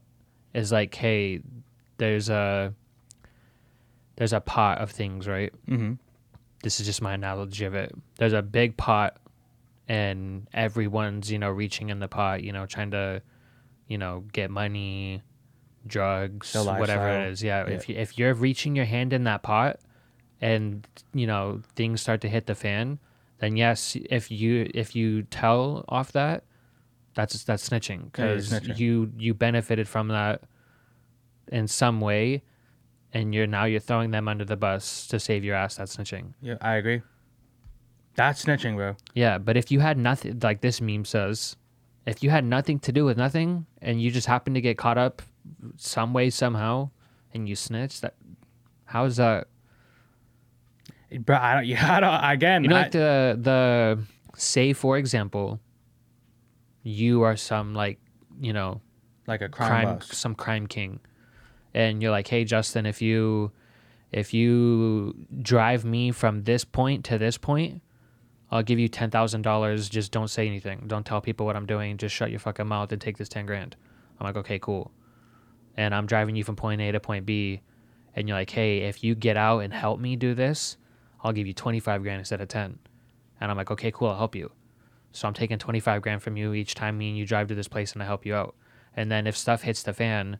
is 0.54 0.72
like, 0.72 0.94
hey, 0.96 1.42
there's 1.98 2.30
a 2.30 2.74
there's 4.18 4.34
a 4.34 4.42
pot 4.42 4.80
of 4.80 4.92
things, 4.92 5.28
right? 5.28 5.54
Mhm. 5.68 5.98
This 6.64 6.80
is 6.80 6.86
just 6.88 7.02
my 7.02 7.14
analogy 7.14 7.66
of 7.66 7.76
it. 7.76 7.94
There's 8.18 8.34
a 8.34 8.42
big 8.42 8.76
pot, 8.78 9.18
and 9.88 10.48
everyone's 10.54 11.32
you 11.32 11.38
know 11.38 11.50
reaching 11.52 11.90
in 11.90 12.00
the 12.00 12.08
pot, 12.08 12.42
you 12.44 12.52
know, 12.52 12.66
trying 12.66 12.92
to, 12.92 13.22
you 13.88 13.98
know, 14.00 14.24
get 14.34 14.50
money, 14.50 15.22
drugs, 15.86 16.48
whatever 16.80 17.08
it 17.10 17.32
is. 17.32 17.44
Yeah, 17.44 17.68
Yeah. 17.68 17.76
if 17.76 17.90
you, 17.90 17.96
if 17.96 18.18
you're 18.18 18.34
reaching 18.34 18.76
your 18.76 18.86
hand 18.86 19.14
in 19.14 19.26
that 19.26 19.44
pot, 19.44 19.80
and 20.42 20.88
you 21.14 21.28
know 21.28 21.62
things 21.76 22.02
start 22.02 22.22
to 22.22 22.30
hit 22.30 22.48
the 22.48 22.56
fan, 22.56 22.98
then 23.40 23.56
yes, 23.58 23.96
if 24.10 24.32
you 24.32 24.70
if 24.74 24.96
you 24.96 25.24
tell 25.24 25.86
off 25.90 26.12
that, 26.14 26.44
that's 27.14 27.44
that's 27.44 27.68
snitching 27.68 28.06
because 28.06 28.50
snitching. 28.52 28.80
you 28.80 29.12
you 29.18 29.34
benefited 29.34 29.88
from 29.88 30.08
that 30.08 30.42
in 31.52 31.68
some 31.68 32.00
way, 32.00 32.42
and 33.14 33.34
you're 33.34 33.48
now 33.48 33.66
you're 33.66 33.80
throwing 33.80 34.12
them 34.12 34.28
under 34.28 34.44
the 34.46 34.58
bus 34.58 35.08
to 35.08 35.20
save 35.20 35.44
your 35.44 35.56
ass. 35.56 35.76
That's 35.76 35.96
snitching. 35.96 36.34
Yeah, 36.42 36.56
I 36.62 36.76
agree. 36.76 37.02
That's 38.16 38.44
snitching, 38.46 38.76
bro. 38.76 38.96
Yeah, 39.14 39.38
but 39.38 39.58
if 39.58 39.72
you 39.72 39.80
had 39.80 39.98
nothing, 39.98 40.40
like 40.44 40.62
this 40.62 40.82
meme 40.82 41.06
says, 41.06 41.56
if 42.06 42.22
you 42.24 42.30
had 42.30 42.44
nothing 42.46 42.80
to 42.80 42.92
do 42.92 43.06
with 43.06 43.18
nothing 43.18 43.66
and 43.82 44.02
you 44.02 44.12
just 44.12 44.28
happened 44.28 44.56
to 44.56 44.62
get 44.62 44.78
caught 44.78 44.98
up 44.98 45.22
some 45.78 46.14
way 46.14 46.30
somehow, 46.30 46.90
and 47.34 47.50
you 47.50 47.56
snitch, 47.56 48.02
that 48.02 48.14
how 48.86 49.06
is 49.06 49.18
that? 49.18 49.48
Bro, 51.26 51.38
I 51.38 51.54
don't. 51.56 51.66
Yeah, 51.68 51.94
I 51.96 52.00
don't. 52.00 52.24
Again, 52.32 52.64
You 52.64 52.70
know, 52.70 52.76
I- 52.76 52.82
like 52.84 52.92
the 52.92 53.38
the 53.40 54.04
say 54.36 54.74
for 54.74 54.98
example, 54.98 55.60
you 56.84 57.22
are 57.24 57.36
some 57.36 57.74
like 57.74 58.00
you 58.40 58.54
know 58.54 58.82
like 59.28 59.42
a 59.42 59.50
crime, 59.50 59.86
crime, 59.86 60.02
some 60.02 60.36
crime 60.36 60.68
king, 60.68 61.00
and 61.74 62.02
you're 62.02 62.12
like, 62.12 62.28
hey 62.28 62.44
Justin, 62.44 62.86
if 62.86 63.02
you 63.02 63.52
if 64.12 64.34
you 64.34 65.16
drive 65.42 65.84
me 65.84 66.12
from 66.12 66.44
this 66.44 66.64
point 66.64 67.04
to 67.06 67.18
this 67.18 67.38
point, 67.38 67.82
I'll 68.52 68.64
give 68.64 68.80
you 68.80 68.88
ten 68.88 69.10
thousand 69.10 69.42
dollars. 69.42 69.90
Just 69.90 70.12
don't 70.12 70.30
say 70.30 70.48
anything. 70.48 70.84
Don't 70.88 71.06
tell 71.06 71.22
people 71.22 71.46
what 71.46 71.56
I'm 71.56 71.66
doing. 71.66 71.98
Just 71.98 72.16
shut 72.16 72.30
your 72.30 72.40
fucking 72.40 72.68
mouth 72.68 72.92
and 72.92 73.02
take 73.02 73.18
this 73.18 73.30
ten 73.30 73.46
grand. 73.46 73.76
I'm 74.20 74.26
like, 74.26 74.38
okay, 74.38 74.60
cool. 74.60 74.92
And 75.76 75.96
I'm 75.96 76.06
driving 76.06 76.36
you 76.36 76.44
from 76.44 76.56
point 76.56 76.82
A 76.82 76.92
to 76.92 77.00
point 77.00 77.26
B, 77.26 77.62
and 78.16 78.28
you're 78.28 78.38
like, 78.38 78.52
hey, 78.52 78.80
if 78.80 79.04
you 79.04 79.16
get 79.16 79.38
out 79.38 79.60
and 79.60 79.74
help 79.74 80.00
me 80.00 80.16
do 80.16 80.36
this, 80.36 80.78
I'll 81.24 81.34
give 81.34 81.48
you 81.48 81.54
twenty 81.54 81.80
five 81.80 82.04
grand 82.04 82.20
instead 82.20 82.42
of 82.42 82.48
ten. 82.48 82.80
And 83.42 83.52
I'm 83.52 83.58
like, 83.58 83.72
okay, 83.72 83.92
cool, 83.92 84.10
I'll 84.10 84.18
help 84.18 84.36
you. 84.36 84.52
So 85.14 85.28
I'm 85.28 85.34
taking 85.34 85.60
25 85.60 86.02
grand 86.02 86.24
from 86.24 86.38
you 86.38 86.54
each 86.54 86.74
time 86.74 86.98
me 86.98 87.10
and 87.10 87.18
you 87.18 87.26
drive 87.26 87.48
to 87.50 87.56
this 87.56 87.68
place 87.68 87.94
and 87.94 88.02
I 88.02 88.06
help 88.06 88.26
you 88.26 88.34
out. 88.34 88.56
And 88.96 89.12
then 89.12 89.28
if 89.28 89.38
stuff 89.38 89.62
hits 89.62 89.84
the 89.84 89.94
fan 89.94 90.40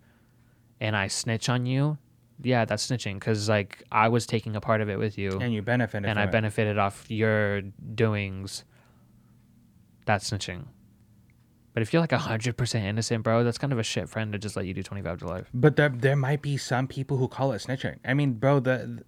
and 0.84 0.98
I 0.98 1.08
snitch 1.08 1.48
on 1.48 1.66
you, 1.66 1.98
yeah, 2.42 2.66
that's 2.66 2.86
snitching 2.86 3.16
because 3.16 3.48
like 3.48 3.82
I 3.90 4.10
was 4.10 4.26
taking 4.26 4.56
a 4.56 4.62
part 4.62 4.82
of 4.82 4.90
it 4.90 5.00
with 5.00 5.18
you 5.18 5.40
and 5.40 5.54
you 5.54 5.62
benefited 5.62 6.08
and 6.10 6.20
I 6.20 6.26
it. 6.26 6.32
benefited 6.32 6.78
off 6.78 7.10
your 7.10 7.62
doings. 7.62 8.66
That's 10.06 10.30
snitching. 10.30 10.66
But 11.74 11.82
if 11.82 11.92
you're 11.92 12.02
like 12.02 12.12
100% 12.12 12.76
innocent, 12.84 13.24
bro, 13.24 13.44
that's 13.44 13.58
kind 13.58 13.74
of 13.74 13.80
a 13.80 13.84
shit 13.84 14.08
friend 14.10 14.32
to 14.34 14.38
just 14.38 14.56
let 14.56 14.66
you 14.66 14.76
do 14.76 14.84
25 14.84 15.20
to 15.20 15.28
life. 15.28 15.50
But 15.54 15.76
there, 15.76 15.90
there 15.90 16.16
might 16.18 16.42
be 16.42 16.58
some 16.58 16.88
people 16.88 17.18
who 17.18 17.28
call 17.28 17.54
it 17.54 17.64
snitching. 17.64 17.98
I 18.06 18.14
mean, 18.14 18.34
bro, 18.34 18.60
the, 18.60 19.04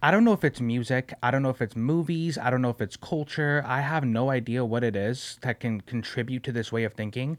I 0.00 0.10
don't 0.12 0.22
know 0.22 0.32
if 0.32 0.44
it's 0.44 0.60
music, 0.60 1.12
I 1.22 1.32
don't 1.32 1.42
know 1.42 1.48
if 1.48 1.60
it's 1.60 1.74
movies, 1.74 2.38
I 2.38 2.50
don't 2.50 2.62
know 2.62 2.70
if 2.70 2.80
it's 2.80 2.96
culture. 2.96 3.64
I 3.66 3.80
have 3.80 4.04
no 4.04 4.30
idea 4.30 4.64
what 4.64 4.84
it 4.84 4.94
is 4.94 5.38
that 5.40 5.58
can 5.58 5.80
contribute 5.80 6.44
to 6.44 6.52
this 6.52 6.70
way 6.70 6.84
of 6.84 6.92
thinking. 6.92 7.38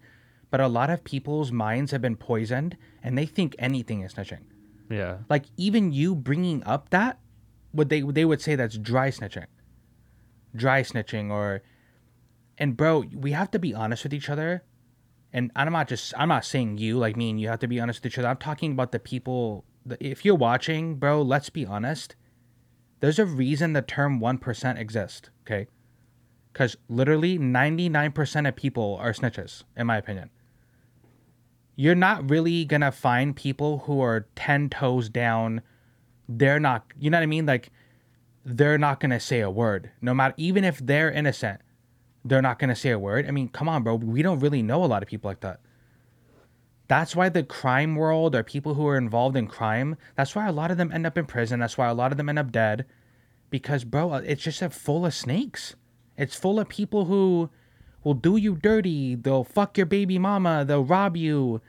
But 0.53 0.61
a 0.61 0.67
lot 0.67 0.91
of 0.91 1.03
people's 1.03 1.51
minds 1.51 1.89
have 1.93 2.01
been 2.03 2.15
poisoned 2.15 2.77
and 3.01 3.17
they 3.17 3.25
think 3.25 3.55
anything 3.57 4.01
is 4.01 4.13
snitching. 4.13 4.41
Yeah. 4.87 5.17
Like 5.27 5.45
even 5.57 5.91
you 5.91 6.13
bringing 6.13 6.63
up 6.63 6.91
that, 6.91 7.17
would 7.73 7.89
they 7.89 8.01
they 8.01 8.23
would 8.23 8.39
say 8.39 8.53
that's 8.53 8.77
dry 8.77 9.09
snitching, 9.09 9.47
dry 10.55 10.83
snitching, 10.83 11.31
or, 11.31 11.63
and 12.59 12.77
bro, 12.77 13.03
we 13.15 13.31
have 13.31 13.49
to 13.49 13.57
be 13.57 13.73
honest 13.73 14.03
with 14.03 14.13
each 14.13 14.29
other, 14.29 14.63
and 15.33 15.49
I'm 15.55 15.73
not 15.73 15.87
just 15.87 16.13
I'm 16.19 16.29
not 16.29 16.45
saying 16.45 16.77
you 16.77 16.99
like 16.99 17.17
me 17.17 17.31
and 17.31 17.41
you 17.41 17.47
have 17.47 17.61
to 17.61 17.67
be 17.67 17.79
honest 17.79 18.03
with 18.03 18.13
each 18.13 18.19
other. 18.19 18.27
I'm 18.27 18.37
talking 18.37 18.73
about 18.73 18.91
the 18.91 18.99
people. 18.99 19.65
The, 19.87 19.97
if 20.05 20.23
you're 20.23 20.35
watching, 20.35 20.97
bro, 20.97 21.23
let's 21.23 21.49
be 21.49 21.65
honest. 21.65 22.15
There's 22.99 23.17
a 23.17 23.25
reason 23.25 23.73
the 23.73 23.81
term 23.81 24.19
one 24.19 24.37
percent 24.37 24.77
exists. 24.77 25.31
Okay, 25.47 25.65
because 26.51 26.77
literally 26.89 27.39
ninety 27.39 27.89
nine 27.89 28.11
percent 28.11 28.45
of 28.45 28.55
people 28.55 28.99
are 29.01 29.13
snitches, 29.13 29.63
in 29.75 29.87
my 29.87 29.97
opinion 29.97 30.29
you're 31.75 31.95
not 31.95 32.29
really 32.29 32.65
gonna 32.65 32.91
find 32.91 33.35
people 33.35 33.79
who 33.79 34.01
are 34.01 34.27
10 34.35 34.69
toes 34.69 35.09
down. 35.09 35.61
They're 36.29 36.59
not 36.59 36.85
you 36.99 37.09
know 37.09 37.17
what 37.17 37.23
i 37.23 37.27
mean? 37.27 37.45
Like 37.45 37.71
they're 38.45 38.77
not 38.77 38.99
gonna 38.99 39.19
say 39.19 39.39
a 39.39 39.49
word. 39.49 39.91
No 40.01 40.13
matter 40.13 40.33
even 40.37 40.63
if 40.63 40.79
they're 40.79 41.11
innocent 41.11 41.61
they're 42.25 42.41
not 42.41 42.59
gonna 42.59 42.75
say 42.75 42.91
a 42.91 42.99
word. 42.99 43.27
I 43.27 43.31
mean 43.31 43.49
come 43.49 43.67
on 43.67 43.83
bro. 43.83 43.95
We 43.95 44.21
don't 44.21 44.39
really 44.39 44.61
know 44.61 44.83
a 44.83 44.87
lot 44.87 45.03
of 45.03 45.09
people 45.09 45.29
like 45.29 45.41
that. 45.41 45.59
That's 46.87 47.15
why 47.15 47.29
the 47.29 47.43
crime 47.43 47.95
world 47.95 48.35
or 48.35 48.43
people 48.43 48.75
who 48.75 48.87
are 48.87 48.97
involved 48.97 49.35
in 49.35 49.47
crime 49.47 49.95
that's 50.15 50.35
why 50.35 50.47
a 50.47 50.51
lot 50.51 50.71
of 50.71 50.77
them 50.77 50.91
end 50.91 51.07
up 51.07 51.17
in 51.17 51.25
prison. 51.25 51.59
That's 51.59 51.77
why 51.77 51.87
a 51.87 51.93
lot 51.93 52.11
of 52.11 52.17
them 52.17 52.29
end 52.29 52.39
up 52.39 52.51
dead. 52.51 52.85
Because 53.49 53.83
bro 53.83 54.13
it's 54.15 54.43
just 54.43 54.61
a 54.61 54.69
full 54.69 55.05
of 55.05 55.13
snakes. 55.13 55.75
It's 56.17 56.35
full 56.35 56.59
of 56.59 56.69
people 56.69 57.05
who 57.05 57.49
will 58.03 58.13
do 58.13 58.37
you 58.37 58.55
dirty. 58.55 59.15
They'll 59.15 59.43
fuck 59.43 59.77
your 59.77 59.85
baby 59.85 60.19
mama. 60.19 60.65
They'll 60.65 60.83
rob 60.83 61.17
you. 61.17 61.61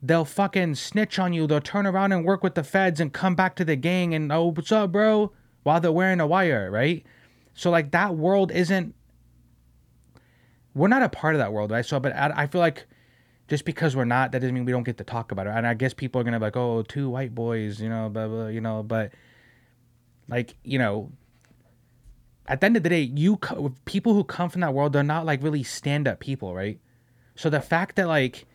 They'll 0.00 0.24
fucking 0.24 0.74
snitch 0.76 1.18
on 1.18 1.32
you. 1.32 1.46
They'll 1.46 1.60
turn 1.60 1.86
around 1.86 2.12
and 2.12 2.24
work 2.24 2.42
with 2.42 2.54
the 2.54 2.64
feds 2.64 3.00
and 3.00 3.12
come 3.12 3.34
back 3.34 3.54
to 3.56 3.64
the 3.64 3.76
gang 3.76 4.14
and, 4.14 4.32
oh, 4.32 4.52
what's 4.52 4.72
up, 4.72 4.92
bro? 4.92 5.32
While 5.62 5.80
they're 5.80 5.92
wearing 5.92 6.20
a 6.20 6.26
wire, 6.26 6.70
right? 6.70 7.04
So, 7.54 7.70
like, 7.70 7.92
that 7.92 8.16
world 8.16 8.50
isn't. 8.50 8.94
We're 10.74 10.88
not 10.88 11.02
a 11.02 11.08
part 11.08 11.34
of 11.34 11.38
that 11.38 11.52
world, 11.52 11.70
right? 11.70 11.84
So, 11.84 12.00
but 12.00 12.16
I, 12.16 12.46
feel 12.46 12.60
like 12.60 12.86
just 13.46 13.64
because 13.64 13.94
we're 13.94 14.06
not, 14.06 14.32
that 14.32 14.40
doesn't 14.40 14.54
mean 14.54 14.64
we 14.64 14.72
don't 14.72 14.82
get 14.84 14.96
to 14.98 15.04
talk 15.04 15.30
about 15.30 15.46
it. 15.46 15.50
And 15.50 15.66
I 15.66 15.74
guess 15.74 15.92
people 15.92 16.20
are 16.20 16.24
going 16.24 16.32
to 16.32 16.40
be 16.40 16.46
like, 16.46 16.56
oh, 16.56 16.82
two 16.82 17.10
white 17.10 17.34
boys, 17.34 17.80
you 17.80 17.90
know, 17.90 18.08
blah, 18.08 18.26
blah, 18.26 18.46
you 18.46 18.62
know, 18.62 18.82
but 18.82 19.12
like, 20.28 20.56
you 20.64 20.78
know, 20.78 21.12
at 22.46 22.60
the 22.60 22.66
end 22.66 22.76
of 22.76 22.82
the 22.82 22.88
day, 22.88 23.02
you 23.02 23.38
people 23.84 24.14
who 24.14 24.24
come 24.24 24.50
from 24.50 24.60
that 24.62 24.74
world, 24.74 24.92
they're 24.92 25.02
not 25.02 25.24
like 25.24 25.42
really 25.42 25.62
stand 25.62 26.08
up 26.08 26.20
people, 26.20 26.54
right? 26.54 26.78
So 27.36 27.48
the 27.48 27.60
fact 27.60 27.96
that 27.96 28.08
like, 28.08 28.46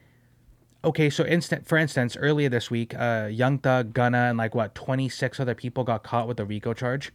okay, 0.83 1.09
so 1.09 1.25
instant 1.25 1.65
for 1.67 1.77
instance, 1.77 2.17
earlier 2.17 2.49
this 2.49 2.69
week, 2.69 2.93
uh, 2.95 3.29
Young 3.31 3.59
Thug, 3.59 3.93
Gunna, 3.93 4.29
and 4.29 4.37
like 4.37 4.55
what 4.55 4.75
twenty 4.75 5.09
six 5.09 5.39
other 5.39 5.55
people 5.55 5.83
got 5.83 6.03
caught 6.03 6.27
with 6.27 6.39
a 6.39 6.45
RICO 6.45 6.73
charge. 6.73 7.11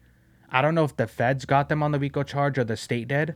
I 0.50 0.60
don't 0.60 0.74
know 0.74 0.84
if 0.84 0.96
the 0.96 1.06
feds 1.06 1.44
got 1.44 1.68
them 1.68 1.82
on 1.82 1.92
the 1.92 1.98
RICO 1.98 2.22
charge 2.22 2.58
or 2.58 2.64
the 2.64 2.76
state 2.76 3.08
did, 3.08 3.34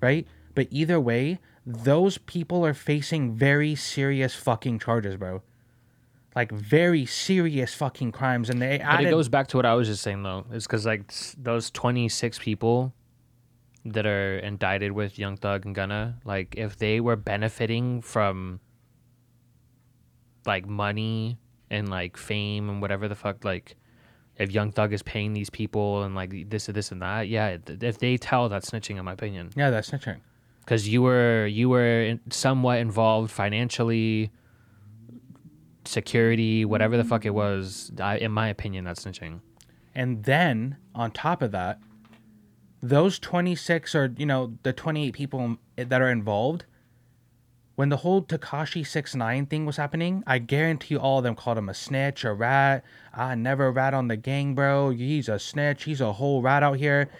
right? 0.00 0.26
But 0.54 0.68
either 0.70 1.00
way, 1.00 1.40
those 1.66 2.18
people 2.18 2.64
are 2.64 2.74
facing 2.74 3.34
very 3.34 3.74
serious 3.74 4.34
fucking 4.34 4.78
charges, 4.78 5.16
bro 5.16 5.42
like 6.34 6.50
very 6.50 7.06
serious 7.06 7.74
fucking 7.74 8.12
crimes, 8.12 8.50
and 8.50 8.60
they 8.60 8.80
added. 8.80 9.04
But 9.04 9.08
it 9.08 9.10
goes 9.10 9.28
back 9.28 9.48
to 9.48 9.56
what 9.56 9.66
I 9.66 9.74
was 9.74 9.88
just 9.88 10.02
saying 10.02 10.22
though, 10.22 10.44
is 10.52 10.66
because 10.66 10.84
like 10.84 11.12
those 11.38 11.70
twenty 11.70 12.08
six 12.08 12.38
people 12.38 12.92
that 13.84 14.06
are 14.06 14.38
indicted 14.38 14.92
with 14.92 15.18
Young 15.18 15.36
Thug 15.36 15.66
and 15.66 15.74
Gunna, 15.74 16.18
like 16.24 16.54
if 16.56 16.76
they 16.76 17.00
were 17.00 17.16
benefiting 17.16 18.00
from 18.00 18.60
like 20.46 20.66
money 20.66 21.38
and 21.70 21.88
like 21.88 22.16
fame 22.16 22.68
and 22.68 22.80
whatever 22.80 23.08
the 23.08 23.14
fuck, 23.14 23.44
like 23.44 23.76
if 24.36 24.50
Young 24.50 24.72
Thug 24.72 24.92
is 24.92 25.02
paying 25.02 25.34
these 25.34 25.50
people 25.50 26.02
and 26.02 26.14
like 26.14 26.50
this 26.50 26.68
and 26.68 26.76
this 26.76 26.90
and 26.90 27.02
that, 27.02 27.28
yeah, 27.28 27.58
if 27.68 27.98
they 27.98 28.16
tell 28.16 28.48
that's 28.48 28.70
snitching, 28.70 28.98
in 28.98 29.04
my 29.04 29.12
opinion. 29.12 29.50
Yeah, 29.54 29.70
that's 29.70 29.90
snitching. 29.90 30.20
Because 30.60 30.88
you 30.88 31.02
were 31.02 31.46
you 31.46 31.68
were 31.68 32.18
somewhat 32.30 32.78
involved 32.78 33.30
financially 33.30 34.30
security, 35.86 36.64
whatever 36.64 36.96
the 36.96 37.02
mm-hmm. 37.02 37.10
fuck 37.10 37.24
it 37.24 37.34
was. 37.34 37.92
I, 38.00 38.18
in 38.18 38.32
my 38.32 38.48
opinion, 38.48 38.84
that's 38.84 39.04
snitching. 39.04 39.40
And 39.94 40.24
then 40.24 40.76
on 40.94 41.10
top 41.10 41.42
of 41.42 41.52
that, 41.52 41.78
those 42.82 43.18
26 43.18 43.94
or 43.94 44.14
you 44.18 44.26
know 44.26 44.58
the 44.62 44.72
28 44.72 45.14
people 45.14 45.56
that 45.76 46.02
are 46.02 46.10
involved 46.10 46.66
when 47.76 47.88
the 47.88 47.98
whole 47.98 48.22
Tekashi 48.22 48.86
69 48.86 49.46
thing 49.46 49.66
was 49.66 49.76
happening, 49.76 50.22
I 50.26 50.38
guarantee 50.38 50.94
you 50.94 51.00
all 51.00 51.18
of 51.18 51.24
them 51.24 51.34
called 51.34 51.58
him 51.58 51.68
a 51.68 51.74
snitch, 51.74 52.24
a 52.24 52.32
rat. 52.32 52.84
I 53.12 53.34
never 53.34 53.72
rat 53.72 53.94
on 53.94 54.08
the 54.08 54.16
gang, 54.16 54.54
bro. 54.54 54.90
He's 54.90 55.28
a 55.28 55.38
snitch. 55.38 55.84
He's 55.84 56.00
a 56.00 56.12
whole 56.12 56.40
rat 56.40 56.62
out 56.62 56.76
here. 56.78 57.10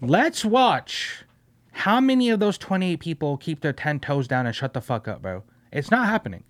Let's 0.00 0.44
watch 0.44 1.24
how 1.72 2.00
many 2.00 2.30
of 2.30 2.38
those 2.38 2.56
28 2.56 3.00
people 3.00 3.36
keep 3.36 3.60
their 3.60 3.72
10 3.72 4.00
toes 4.00 4.28
down 4.28 4.46
and 4.46 4.54
shut 4.54 4.74
the 4.74 4.80
fuck 4.80 5.08
up, 5.08 5.22
bro. 5.22 5.42
It's 5.72 5.90
not 5.90 6.06
happening. 6.06 6.44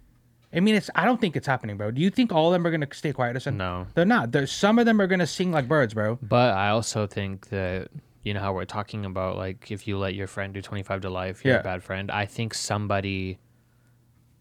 I 0.52 0.60
mean, 0.60 0.74
it's. 0.74 0.88
I 0.94 1.04
don't 1.04 1.20
think 1.20 1.36
it's 1.36 1.46
happening, 1.46 1.76
bro. 1.76 1.90
Do 1.90 2.00
you 2.00 2.10
think 2.10 2.32
all 2.32 2.46
of 2.46 2.52
them 2.52 2.66
are 2.66 2.70
gonna 2.70 2.88
stay 2.92 3.12
quiet? 3.12 3.46
Or 3.46 3.50
no, 3.50 3.86
they're 3.94 4.04
not. 4.04 4.32
There's 4.32 4.50
some 4.50 4.78
of 4.78 4.86
them 4.86 5.00
are 5.00 5.06
gonna 5.06 5.26
sing 5.26 5.52
like 5.52 5.68
birds, 5.68 5.94
bro. 5.94 6.18
But 6.22 6.54
I 6.54 6.70
also 6.70 7.06
think 7.06 7.50
that 7.50 7.88
you 8.24 8.32
know 8.32 8.40
how 8.40 8.54
we're 8.54 8.64
talking 8.64 9.04
about 9.04 9.36
like 9.36 9.70
if 9.70 9.86
you 9.86 9.98
let 9.98 10.14
your 10.14 10.26
friend 10.26 10.54
do 10.54 10.62
25 10.62 11.02
to 11.02 11.10
life, 11.10 11.44
you're 11.44 11.54
yeah. 11.54 11.60
a 11.60 11.64
bad 11.64 11.82
friend. 11.82 12.10
I 12.10 12.24
think 12.24 12.54
somebody 12.54 13.38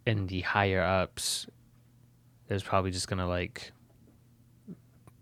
in 0.06 0.28
the 0.28 0.42
higher 0.42 0.82
ups 0.82 1.48
is 2.50 2.64
probably 2.64 2.92
just 2.92 3.10
gonna 3.10 3.28
like 3.28 3.74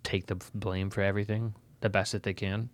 take 0.04 0.28
the 0.28 0.36
blame 0.54 0.92
for 0.92 1.02
everything 1.02 1.56
the 1.82 1.90
best 1.90 2.12
that 2.12 2.24
they 2.24 2.34
can. 2.34 2.70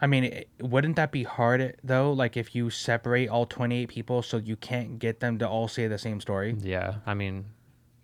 I 0.00 0.06
mean, 0.06 0.44
wouldn't 0.60 0.96
that 0.96 1.10
be 1.10 1.24
hard 1.24 1.76
though? 1.82 2.12
Like 2.12 2.36
if 2.36 2.54
you 2.54 2.70
separate 2.70 3.28
all 3.28 3.46
28 3.46 3.88
people 3.88 4.22
so 4.22 4.36
you 4.36 4.56
can't 4.56 4.98
get 4.98 5.20
them 5.20 5.38
to 5.38 5.48
all 5.48 5.66
say 5.68 5.88
the 5.88 5.98
same 5.98 6.20
story? 6.20 6.56
Yeah, 6.60 6.96
I 7.04 7.14
mean, 7.14 7.46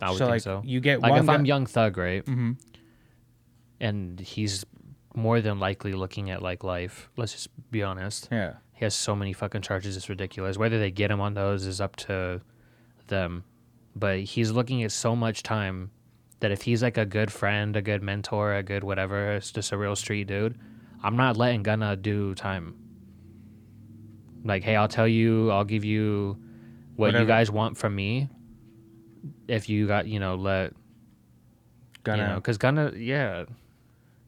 I 0.01 0.11
would 0.11 0.19
so, 0.19 0.25
think 0.25 0.31
like, 0.31 0.43
so. 0.43 0.63
You 0.65 0.81
get 0.81 1.01
like 1.01 1.21
if 1.21 1.27
guy- 1.27 1.35
I'm 1.35 1.45
Young 1.45 1.67
Thug, 1.67 1.97
right? 1.97 2.25
Mm-hmm. 2.25 2.53
And 3.81 4.19
he's 4.19 4.65
more 5.15 5.41
than 5.41 5.61
likely 5.61 5.93
looking 5.93 6.31
at 6.31 6.43
like 6.43 6.65
life. 6.65 7.11
Let's 7.17 7.33
just 7.33 7.49
be 7.71 7.83
honest. 7.83 8.29
Yeah. 8.33 8.55
He 8.73 8.85
has 8.85 8.95
so 8.95 9.15
many 9.15 9.33
fucking 9.33 9.63
charges. 9.63 9.97
It's 9.97 10.09
ridiculous. 10.09 10.59
Whether 10.59 10.81
they 10.81 10.91
get 10.91 11.11
him 11.11 11.21
on 11.21 11.35
those 11.35 11.65
is 11.65 11.81
up 11.81 11.95
to 11.97 12.41
them. 13.07 13.45
But 13.95 14.21
he's 14.21 14.51
looking 14.51 14.83
at 14.83 14.91
so 14.91 15.15
much 15.15 15.45
time 15.45 15.93
that 16.41 16.51
if 16.51 16.63
he's 16.63 16.83
like 16.83 16.99
a 16.99 17.07
good 17.07 17.31
friend, 17.31 17.77
a 17.77 17.83
good 17.83 18.03
mentor, 18.03 18.55
a 18.57 18.65
good 18.65 18.83
whatever, 18.83 19.35
it's 19.35 19.53
just 19.53 19.71
a 19.71 19.79
real 19.79 19.95
street 19.95 20.27
dude 20.27 20.59
I'm 21.05 21.17
not 21.17 21.37
letting 21.37 21.63
Gunna 21.63 21.97
do 21.97 22.35
time. 22.35 22.75
Like, 24.43 24.63
hey, 24.65 24.75
I'll 24.75 24.89
tell 24.89 25.07
you, 25.07 25.51
I'll 25.51 25.65
give 25.65 25.85
you 25.85 26.39
what 26.97 27.09
Whatever. 27.09 27.23
you 27.23 27.29
guys 27.29 27.51
want 27.51 27.77
from 27.77 27.95
me. 27.95 28.31
If 29.47 29.69
you 29.69 29.87
got, 29.87 30.09
you 30.09 30.19
know, 30.19 30.35
let 30.35 30.73
Gunna, 32.05 32.23
you 32.23 32.29
know, 32.31 32.35
because 32.37 32.57
Gunna, 32.57 32.93
yeah, 32.97 33.45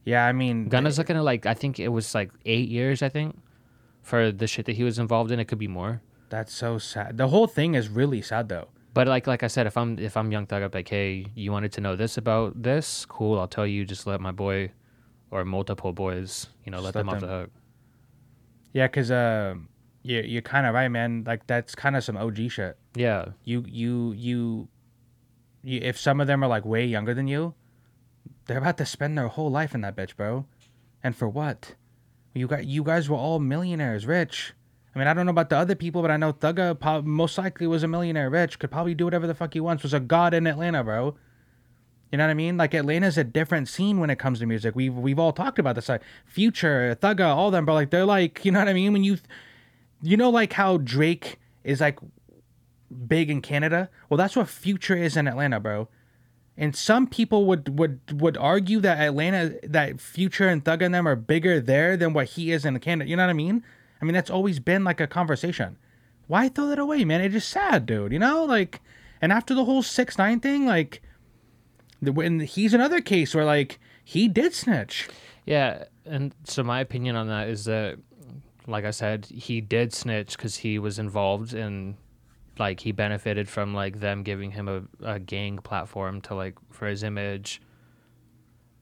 yeah. 0.05 0.27
I 0.27 0.33
mean, 0.33 0.69
Gunna's 0.69 0.99
eh, 0.99 1.01
looking 1.01 1.17
at 1.17 1.25
like 1.25 1.47
I 1.47 1.55
think 1.55 1.81
it 1.81 1.89
was 1.89 2.15
like 2.15 2.31
eight 2.45 2.69
years. 2.69 3.03
I 3.03 3.09
think 3.09 3.39
for 4.03 4.31
the 4.31 4.47
shit 4.47 4.67
that 4.67 4.77
he 4.77 4.85
was 4.85 4.99
involved 4.99 5.31
in, 5.31 5.41
it 5.41 5.47
could 5.47 5.59
be 5.59 5.69
more. 5.69 6.03
That's 6.29 6.53
so 6.53 6.77
sad. 6.77 7.17
The 7.17 7.29
whole 7.29 7.47
thing 7.47 7.75
is 7.75 7.89
really 7.89 8.21
sad 8.21 8.51
though. 8.51 8.69
But 8.93 9.07
like 9.07 9.27
like 9.27 9.43
I 9.43 9.47
said, 9.47 9.67
if 9.67 9.79
I'm 9.79 9.99
if 9.99 10.15
I'm 10.17 10.31
Young 10.31 10.47
Thug, 10.47 10.63
I'm 10.63 10.71
like, 10.73 10.89
hey, 10.89 11.27
you 11.35 11.53
wanted 11.53 11.73
to 11.73 11.81
know 11.81 11.97
this 11.97 12.19
about 12.19 12.63
this? 12.63 13.07
Cool, 13.07 13.39
I'll 13.39 13.49
tell 13.49 13.67
you. 13.67 13.87
Just 13.87 14.07
let 14.07 14.21
my 14.21 14.33
boy 14.33 14.73
or 15.37 15.45
multiple 15.45 15.93
boys, 15.93 16.49
you 16.65 16.73
know, 16.73 16.81
let 16.81 16.95
them, 16.95 17.07
them 17.07 17.15
off 17.15 17.21
the 17.21 17.27
hook. 17.27 17.51
Yeah, 18.73 18.89
cause 18.89 19.11
uh, 19.11 19.55
you 20.03 20.21
you're 20.21 20.43
kind 20.43 20.67
of 20.67 20.75
right, 20.75 20.89
man. 20.89 21.25
Like 21.27 21.47
that's 21.47 21.75
kind 21.75 21.95
of 21.95 22.03
some 22.03 22.17
OG 22.17 22.51
shit. 22.51 22.79
Yeah. 22.95 23.27
You, 23.45 23.65
you 23.69 24.13
you 24.13 24.69
you 25.63 25.81
if 25.83 25.99
some 25.99 26.21
of 26.21 26.27
them 26.27 26.43
are 26.43 26.49
like 26.49 26.65
way 26.65 26.87
younger 26.87 27.13
than 27.13 27.29
you, 27.29 27.55
they're 28.47 28.59
about 28.59 28.79
to 28.79 28.87
spend 28.87 29.19
their 29.19 29.29
whole 29.29 29.51
life 29.51 29.75
in 29.75 29.83
that 29.83 29.95
bitch, 29.95 30.17
bro. 30.17 30.47
And 31.03 31.15
for 31.15 31.29
what? 31.29 31.75
You 32.35 32.47
got 32.47 32.65
you 32.67 32.83
guys 32.83 33.09
were 33.09 33.17
all 33.17 33.39
millionaires, 33.39 34.07
rich. 34.07 34.55
I 34.95 34.99
mean, 34.99 35.09
I 35.09 35.13
don't 35.13 35.27
know 35.27 35.31
about 35.31 35.51
the 35.51 35.59
other 35.59 35.75
people, 35.75 36.01
but 36.01 36.11
I 36.11 36.17
know 36.17 36.33
Thugga 36.33 37.05
most 37.05 37.37
likely 37.37 37.67
was 37.67 37.83
a 37.83 37.89
millionaire, 37.89 38.31
rich, 38.31 38.59
could 38.59 38.71
probably 38.71 38.95
do 38.95 39.05
whatever 39.05 39.27
the 39.27 39.35
fuck 39.35 39.53
he 39.53 39.61
wants, 39.61 39.83
was 39.83 39.93
a 39.93 40.01
god 40.01 40.33
in 40.33 40.47
Atlanta, 40.47 40.83
bro. 40.83 41.15
You 42.13 42.19
know 42.19 42.25
what 42.25 42.31
I 42.31 42.35
mean? 42.35 42.57
Like 42.57 42.75
Atlanta's 42.75 43.19
a 43.19 43.25
different 43.25 43.69
scene 43.69 43.99
when 43.99 44.11
it 44.11 44.19
comes 44.19 44.39
to 44.39 44.47
music. 44.47 44.77
We've 44.77 44.95
we've 44.95 45.19
all 45.19 45.33
talked 45.33 45.59
about 45.59 45.75
this. 45.75 45.89
Like 45.89 46.03
Future, 46.25 46.97
Thugga, 47.01 47.27
all 47.27 47.51
them, 47.51 47.65
but 47.65 47.75
like 47.75 47.91
they're 47.91 48.05
like, 48.05 48.45
you 48.45 48.53
know 48.53 48.59
what 48.61 48.69
I 48.69 48.73
mean? 48.73 48.93
When 48.93 49.05
you, 49.05 49.19
you 50.03 50.17
know, 50.17 50.31
like 50.31 50.53
how 50.53 50.77
Drake 50.79 51.39
is 51.65 51.81
like 51.81 51.99
big 53.09 53.29
in 53.29 53.43
Canada. 53.43 53.91
Well, 54.09 54.19
that's 54.19 54.37
what 54.37 54.49
Future 54.49 54.97
is 54.97 55.17
in 55.17 55.27
Atlanta, 55.27 55.59
bro. 55.59 55.89
And 56.57 56.75
some 56.75 57.07
people 57.07 57.45
would 57.47 57.79
would 57.79 58.21
would 58.21 58.37
argue 58.37 58.81
that 58.81 58.99
Atlanta, 58.99 59.59
that 59.65 60.01
Future 60.01 60.49
and 60.49 60.65
Thug 60.65 60.83
and 60.83 60.95
them 60.95 61.07
are 61.07 61.17
bigger 61.17 61.61
there 61.61 61.97
than 61.97 62.13
what 62.13 62.29
he 62.31 62.53
is 62.53 62.65
in 62.65 62.79
Canada. 62.79 63.11
You 63.11 63.17
know 63.17 63.25
what 63.25 63.31
I 63.31 63.35
mean? 63.35 63.65
I 64.01 64.05
mean 64.05 64.15
that's 64.15 64.31
always 64.31 64.61
been 64.61 64.85
like 64.85 65.01
a 65.01 65.07
conversation. 65.07 65.77
Why 66.29 66.49
throw 66.49 66.67
that 66.69 66.79
away, 66.79 67.05
man? 67.05 67.21
It's 67.21 67.35
just 67.35 67.49
sad, 67.49 67.87
dude. 67.87 68.13
You 68.13 68.19
know, 68.19 68.45
like, 68.45 68.81
and 69.21 69.33
after 69.33 69.55
the 69.55 69.65
whole 69.65 69.83
six 69.83 70.19
nine 70.19 70.41
thing, 70.41 70.67
like, 70.67 71.03
when 72.13 72.41
he's 72.41 72.75
another 72.75 73.01
case 73.01 73.35
where 73.35 73.45
like 73.45 73.79
he 74.05 74.29
did 74.29 74.55
snitch. 74.55 75.09
Yeah, 75.45 75.85
and 76.05 76.35
so 76.45 76.63
my 76.63 76.81
opinion 76.81 77.17
on 77.17 77.29
that 77.29 77.49
is 77.49 77.65
that, 77.67 77.99
like 78.67 78.85
I 78.85 78.91
said, 78.91 79.27
he 79.27 79.61
did 79.61 79.93
snitch 79.93 80.37
because 80.37 80.57
he 80.57 80.79
was 80.79 80.99
involved 80.99 81.55
in, 81.55 81.97
like, 82.59 82.81
he 82.81 82.91
benefited 82.91 83.49
from 83.49 83.73
like 83.73 84.01
them 84.01 84.25
giving 84.25 84.51
him 84.51 84.69
a, 84.69 84.83
a 85.05 85.21
gang 85.21 85.59
platform 85.59 86.21
to 86.23 86.35
like 86.35 86.57
for 86.71 86.89
his 86.89 87.03
image. 87.03 87.63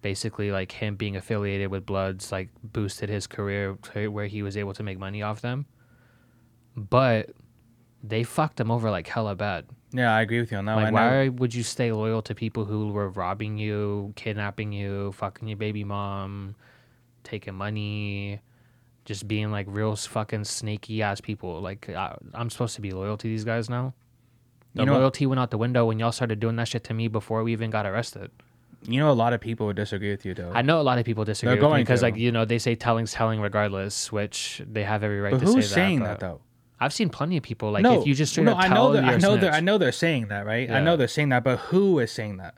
Basically, 0.00 0.50
like 0.50 0.72
him 0.72 0.96
being 0.96 1.16
affiliated 1.16 1.70
with 1.70 1.86
Bloods, 1.86 2.30
like 2.30 2.50
boosted 2.62 3.08
his 3.08 3.26
career 3.26 3.78
to 3.92 4.08
where 4.08 4.26
he 4.26 4.42
was 4.42 4.56
able 4.56 4.74
to 4.74 4.82
make 4.82 4.98
money 4.98 5.22
off 5.22 5.40
them. 5.40 5.66
But 6.76 7.30
they 8.02 8.22
fucked 8.22 8.60
him 8.60 8.70
over 8.70 8.90
like 8.90 9.06
hella 9.06 9.34
bad. 9.34 9.64
Yeah, 9.96 10.12
I 10.12 10.22
agree 10.22 10.40
with 10.40 10.50
you 10.50 10.58
on 10.58 10.64
that 10.64 10.74
Like, 10.74 10.84
one. 10.86 10.94
Why 10.94 11.28
would 11.28 11.54
you 11.54 11.62
stay 11.62 11.92
loyal 11.92 12.20
to 12.22 12.34
people 12.34 12.64
who 12.64 12.88
were 12.88 13.08
robbing 13.08 13.58
you, 13.58 14.12
kidnapping 14.16 14.72
you, 14.72 15.12
fucking 15.12 15.46
your 15.46 15.56
baby 15.56 15.84
mom, 15.84 16.56
taking 17.22 17.54
money, 17.54 18.40
just 19.04 19.28
being 19.28 19.52
like 19.52 19.66
real 19.68 19.94
fucking 19.94 20.44
snaky 20.44 21.00
ass 21.00 21.20
people? 21.20 21.60
Like, 21.60 21.88
I, 21.88 22.16
I'm 22.34 22.50
supposed 22.50 22.74
to 22.74 22.80
be 22.80 22.90
loyal 22.90 23.16
to 23.18 23.26
these 23.28 23.44
guys 23.44 23.70
now. 23.70 23.94
The 24.74 24.82
You 24.82 24.86
know- 24.86 24.94
loyalty 24.98 25.26
went 25.26 25.38
out 25.38 25.52
the 25.52 25.58
window 25.58 25.86
when 25.86 26.00
y'all 26.00 26.10
started 26.12 26.40
doing 26.40 26.56
that 26.56 26.66
shit 26.66 26.82
to 26.84 26.94
me 26.94 27.06
before 27.06 27.44
we 27.44 27.52
even 27.52 27.70
got 27.70 27.86
arrested. 27.86 28.32
You 28.86 28.98
know, 28.98 29.10
a 29.10 29.14
lot 29.14 29.32
of 29.32 29.40
people 29.40 29.64
would 29.66 29.76
disagree 29.76 30.10
with 30.10 30.26
you, 30.26 30.34
though. 30.34 30.50
I 30.52 30.60
know 30.62 30.78
a 30.78 30.82
lot 30.82 30.98
of 30.98 31.06
people 31.06 31.24
disagree 31.24 31.52
with 31.54 31.62
me 31.62 31.68
going 31.68 31.82
because, 31.84 32.00
to. 32.00 32.06
like, 32.06 32.16
you 32.16 32.30
know, 32.32 32.44
they 32.44 32.58
say 32.58 32.74
telling's 32.74 33.12
telling 33.12 33.40
regardless, 33.40 34.12
which 34.12 34.60
they 34.70 34.82
have 34.82 35.02
every 35.02 35.20
right 35.20 35.30
but 35.32 35.38
to 35.40 35.46
say 35.46 35.52
that. 35.52 35.56
who's 35.56 35.70
saying 35.70 36.00
that, 36.02 36.20
though? 36.20 36.40
I've 36.84 36.92
seen 36.92 37.08
plenty 37.08 37.36
of 37.38 37.42
people 37.42 37.70
like 37.70 37.82
no, 37.82 38.00
if 38.00 38.06
you 38.06 38.14
just 38.14 38.32
straight 38.32 38.44
no, 38.44 38.52
up 38.52 38.58
I 38.58 38.68
know 38.68 38.92
that. 38.92 39.04
I 39.04 39.16
know 39.16 39.36
that. 39.36 39.54
I 39.54 39.60
know 39.60 39.78
they're 39.78 39.90
saying 39.92 40.28
that, 40.28 40.44
right? 40.44 40.70
I 40.70 40.80
know 40.80 40.96
they're 40.96 41.08
saying 41.08 41.30
that, 41.30 41.42
but 41.42 41.58
who 41.58 41.98
is 41.98 42.12
saying 42.12 42.36
that? 42.36 42.54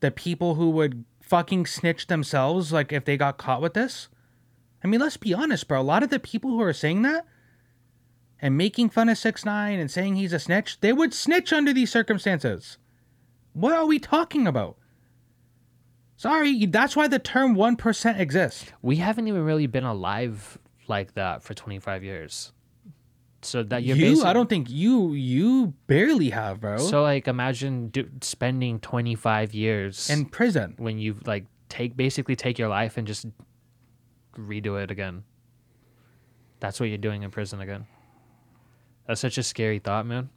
The 0.00 0.10
people 0.10 0.54
who 0.54 0.70
would 0.70 1.04
fucking 1.20 1.66
snitch 1.66 2.06
themselves, 2.06 2.72
like 2.72 2.92
if 2.92 3.04
they 3.04 3.16
got 3.16 3.38
caught 3.38 3.60
with 3.60 3.74
this. 3.74 4.08
I 4.84 4.86
mean, 4.86 5.00
let's 5.00 5.16
be 5.16 5.34
honest, 5.34 5.66
bro. 5.66 5.80
A 5.80 5.82
lot 5.82 6.04
of 6.04 6.10
the 6.10 6.20
people 6.20 6.50
who 6.50 6.60
are 6.62 6.72
saying 6.72 7.02
that 7.02 7.26
and 8.40 8.56
making 8.56 8.90
fun 8.90 9.08
of 9.08 9.18
six 9.18 9.44
nine 9.44 9.80
and 9.80 9.90
saying 9.90 10.14
he's 10.14 10.32
a 10.32 10.38
snitch, 10.38 10.80
they 10.80 10.92
would 10.92 11.12
snitch 11.12 11.52
under 11.52 11.72
these 11.72 11.90
circumstances. 11.90 12.78
What 13.52 13.72
are 13.72 13.86
we 13.86 13.98
talking 13.98 14.46
about? 14.46 14.76
Sorry, 16.16 16.66
that's 16.66 16.94
why 16.94 17.08
the 17.08 17.18
term 17.18 17.54
one 17.54 17.74
percent 17.74 18.20
exists. 18.20 18.72
we 18.80 18.96
haven't 18.96 19.26
even 19.26 19.44
really 19.44 19.66
been 19.66 19.84
alive 19.84 20.58
like 20.88 21.14
that 21.14 21.42
for 21.42 21.52
25 21.52 22.04
years. 22.04 22.52
So 23.42 23.62
that 23.64 23.84
you're 23.84 23.96
you, 23.96 24.24
I 24.24 24.32
don't 24.32 24.48
think 24.48 24.68
you, 24.70 25.12
you 25.12 25.74
barely 25.86 26.30
have, 26.30 26.60
bro. 26.60 26.78
So 26.78 27.02
like 27.02 27.28
imagine 27.28 27.88
do, 27.88 28.08
spending 28.20 28.80
25 28.80 29.54
years 29.54 30.10
in 30.10 30.24
prison. 30.26 30.74
when 30.78 30.98
you 30.98 31.16
like 31.26 31.44
take 31.68 31.96
basically 31.96 32.34
take 32.34 32.58
your 32.58 32.68
life 32.68 32.96
and 32.96 33.06
just 33.06 33.26
redo 34.36 34.82
it 34.82 34.90
again. 34.90 35.22
That's 36.60 36.80
what 36.80 36.88
you're 36.88 36.98
doing 36.98 37.22
in 37.22 37.30
prison 37.30 37.60
again. 37.60 37.86
That's 39.06 39.20
such 39.20 39.38
a 39.38 39.42
scary 39.42 39.78
thought, 39.78 40.06
man. 40.06 40.30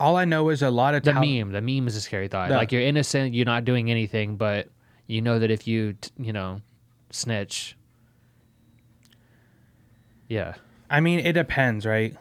All 0.00 0.16
I 0.16 0.24
know 0.24 0.48
is 0.48 0.62
a 0.62 0.70
lot 0.70 0.94
of 0.94 1.04
The 1.04 1.12
meme, 1.14 1.52
the 1.52 1.60
meme 1.60 1.86
is 1.86 1.94
a 1.94 2.00
scary 2.00 2.26
thought. 2.28 2.48
The- 2.48 2.56
like 2.56 2.72
you're 2.72 2.82
innocent, 2.82 3.34
you're 3.34 3.44
not 3.46 3.64
doing 3.64 3.90
anything, 3.90 4.36
but 4.36 4.68
you 5.06 5.20
know 5.22 5.38
that 5.38 5.50
if 5.50 5.68
you, 5.68 5.92
t- 5.92 6.10
you 6.18 6.32
know, 6.32 6.60
snitch. 7.10 7.76
Yeah. 10.28 10.54
I 10.94 11.00
mean, 11.00 11.18
it 11.18 11.32
depends, 11.32 11.84
right? 11.84 12.16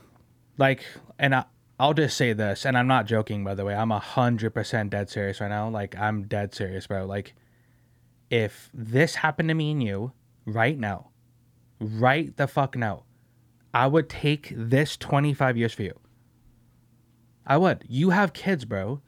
Like, 0.57 0.83
and 1.19 1.36
I, 1.36 1.45
I'll 1.79 1.93
just 1.93 2.17
say 2.17 2.33
this, 2.33 2.65
and 2.65 2.75
I'm 2.75 2.88
not 2.88 3.05
joking, 3.05 3.43
by 3.43 3.53
the 3.53 3.63
way. 3.63 3.75
I'm 3.75 3.91
a 3.91 3.99
hundred 3.99 4.55
percent 4.55 4.89
dead 4.89 5.12
serious 5.12 5.39
right 5.39 5.47
now. 5.47 5.69
Like, 5.69 5.95
I'm 5.95 6.23
dead 6.23 6.55
serious, 6.55 6.88
bro. 6.88 7.05
Like, 7.05 7.36
if 8.31 8.71
this 8.73 9.13
happened 9.13 9.49
to 9.49 9.53
me 9.53 9.73
and 9.73 9.83
you 9.83 10.13
right 10.47 10.75
now, 10.75 11.12
right 11.79 12.36
the 12.36 12.47
fuck 12.47 12.75
now, 12.75 13.03
I 13.75 13.86
would 13.86 14.09
take 14.09 14.51
this 14.55 14.97
25 14.97 15.55
years 15.55 15.73
for 15.73 15.83
you. 15.83 15.99
I 17.45 17.57
would. 17.57 17.83
You 17.88 18.09
have 18.09 18.33
kids, 18.33 18.65
bro. 18.65 19.01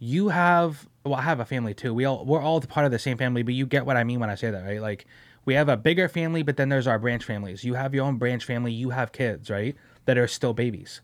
You 0.00 0.30
have. 0.30 0.88
Well, 1.04 1.16
I 1.16 1.22
have 1.22 1.38
a 1.38 1.44
family 1.44 1.74
too. 1.74 1.92
We 1.92 2.06
all 2.06 2.24
we're 2.24 2.40
all 2.40 2.62
part 2.62 2.86
of 2.86 2.92
the 2.92 2.98
same 2.98 3.18
family, 3.18 3.42
but 3.42 3.52
you 3.52 3.66
get 3.66 3.84
what 3.84 3.98
I 3.98 4.04
mean 4.04 4.20
when 4.20 4.30
I 4.30 4.36
say 4.36 4.50
that, 4.50 4.64
right? 4.64 4.80
Like, 4.80 5.04
we 5.44 5.54
have 5.54 5.68
a 5.68 5.76
bigger 5.76 6.08
family, 6.08 6.42
but 6.42 6.56
then 6.56 6.68
there's 6.68 6.86
our 6.86 6.98
branch 6.98 7.24
families. 7.24 7.64
You 7.64 7.74
have 7.74 7.94
your 7.94 8.04
own 8.04 8.16
branch 8.16 8.44
family. 8.44 8.72
You 8.72 8.90
have 8.90 9.12
kids, 9.12 9.50
right? 9.50 9.74
That 10.04 10.18
are 10.18 10.26
still 10.28 10.52
babies. 10.54 11.00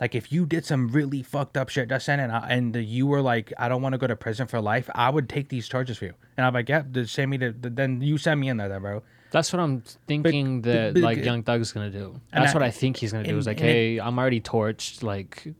Like 0.00 0.14
if 0.14 0.30
you 0.30 0.46
did 0.46 0.64
some 0.64 0.88
really 0.88 1.22
fucked 1.24 1.56
up 1.56 1.68
shit, 1.70 1.88
Justin, 1.88 2.20
and 2.20 2.30
I, 2.30 2.46
and 2.50 2.76
you 2.76 3.06
were 3.08 3.20
like, 3.20 3.52
I 3.58 3.68
don't 3.68 3.82
want 3.82 3.94
to 3.94 3.98
go 3.98 4.06
to 4.06 4.14
prison 4.14 4.46
for 4.46 4.60
life, 4.60 4.88
I 4.94 5.10
would 5.10 5.28
take 5.28 5.48
these 5.48 5.68
charges 5.68 5.98
for 5.98 6.04
you. 6.04 6.14
And 6.36 6.46
I'm 6.46 6.54
like, 6.54 6.68
yeah, 6.68 6.82
just 6.92 7.12
send 7.14 7.30
me 7.30 7.38
to. 7.38 7.52
Then 7.52 8.00
you 8.00 8.16
send 8.18 8.38
me 8.40 8.48
in 8.48 8.58
there, 8.58 8.68
then, 8.68 8.80
bro. 8.82 9.02
That's 9.32 9.52
what 9.52 9.58
I'm 9.60 9.82
thinking 10.06 10.62
but- 10.62 10.72
that 10.72 10.94
but- 10.94 11.02
like 11.02 11.24
Young 11.24 11.42
Thug's 11.42 11.72
gonna 11.72 11.90
do. 11.90 12.20
That's 12.32 12.52
I- 12.52 12.54
what 12.54 12.62
I 12.62 12.70
think 12.70 12.96
he's 12.98 13.10
gonna 13.12 13.24
do. 13.24 13.36
Is 13.36 13.46
like, 13.48 13.58
and 13.60 13.68
it- 13.68 13.72
hey, 13.72 13.98
I'm 14.00 14.16
already 14.18 14.40
torched. 14.40 15.02
Like, 15.02 15.52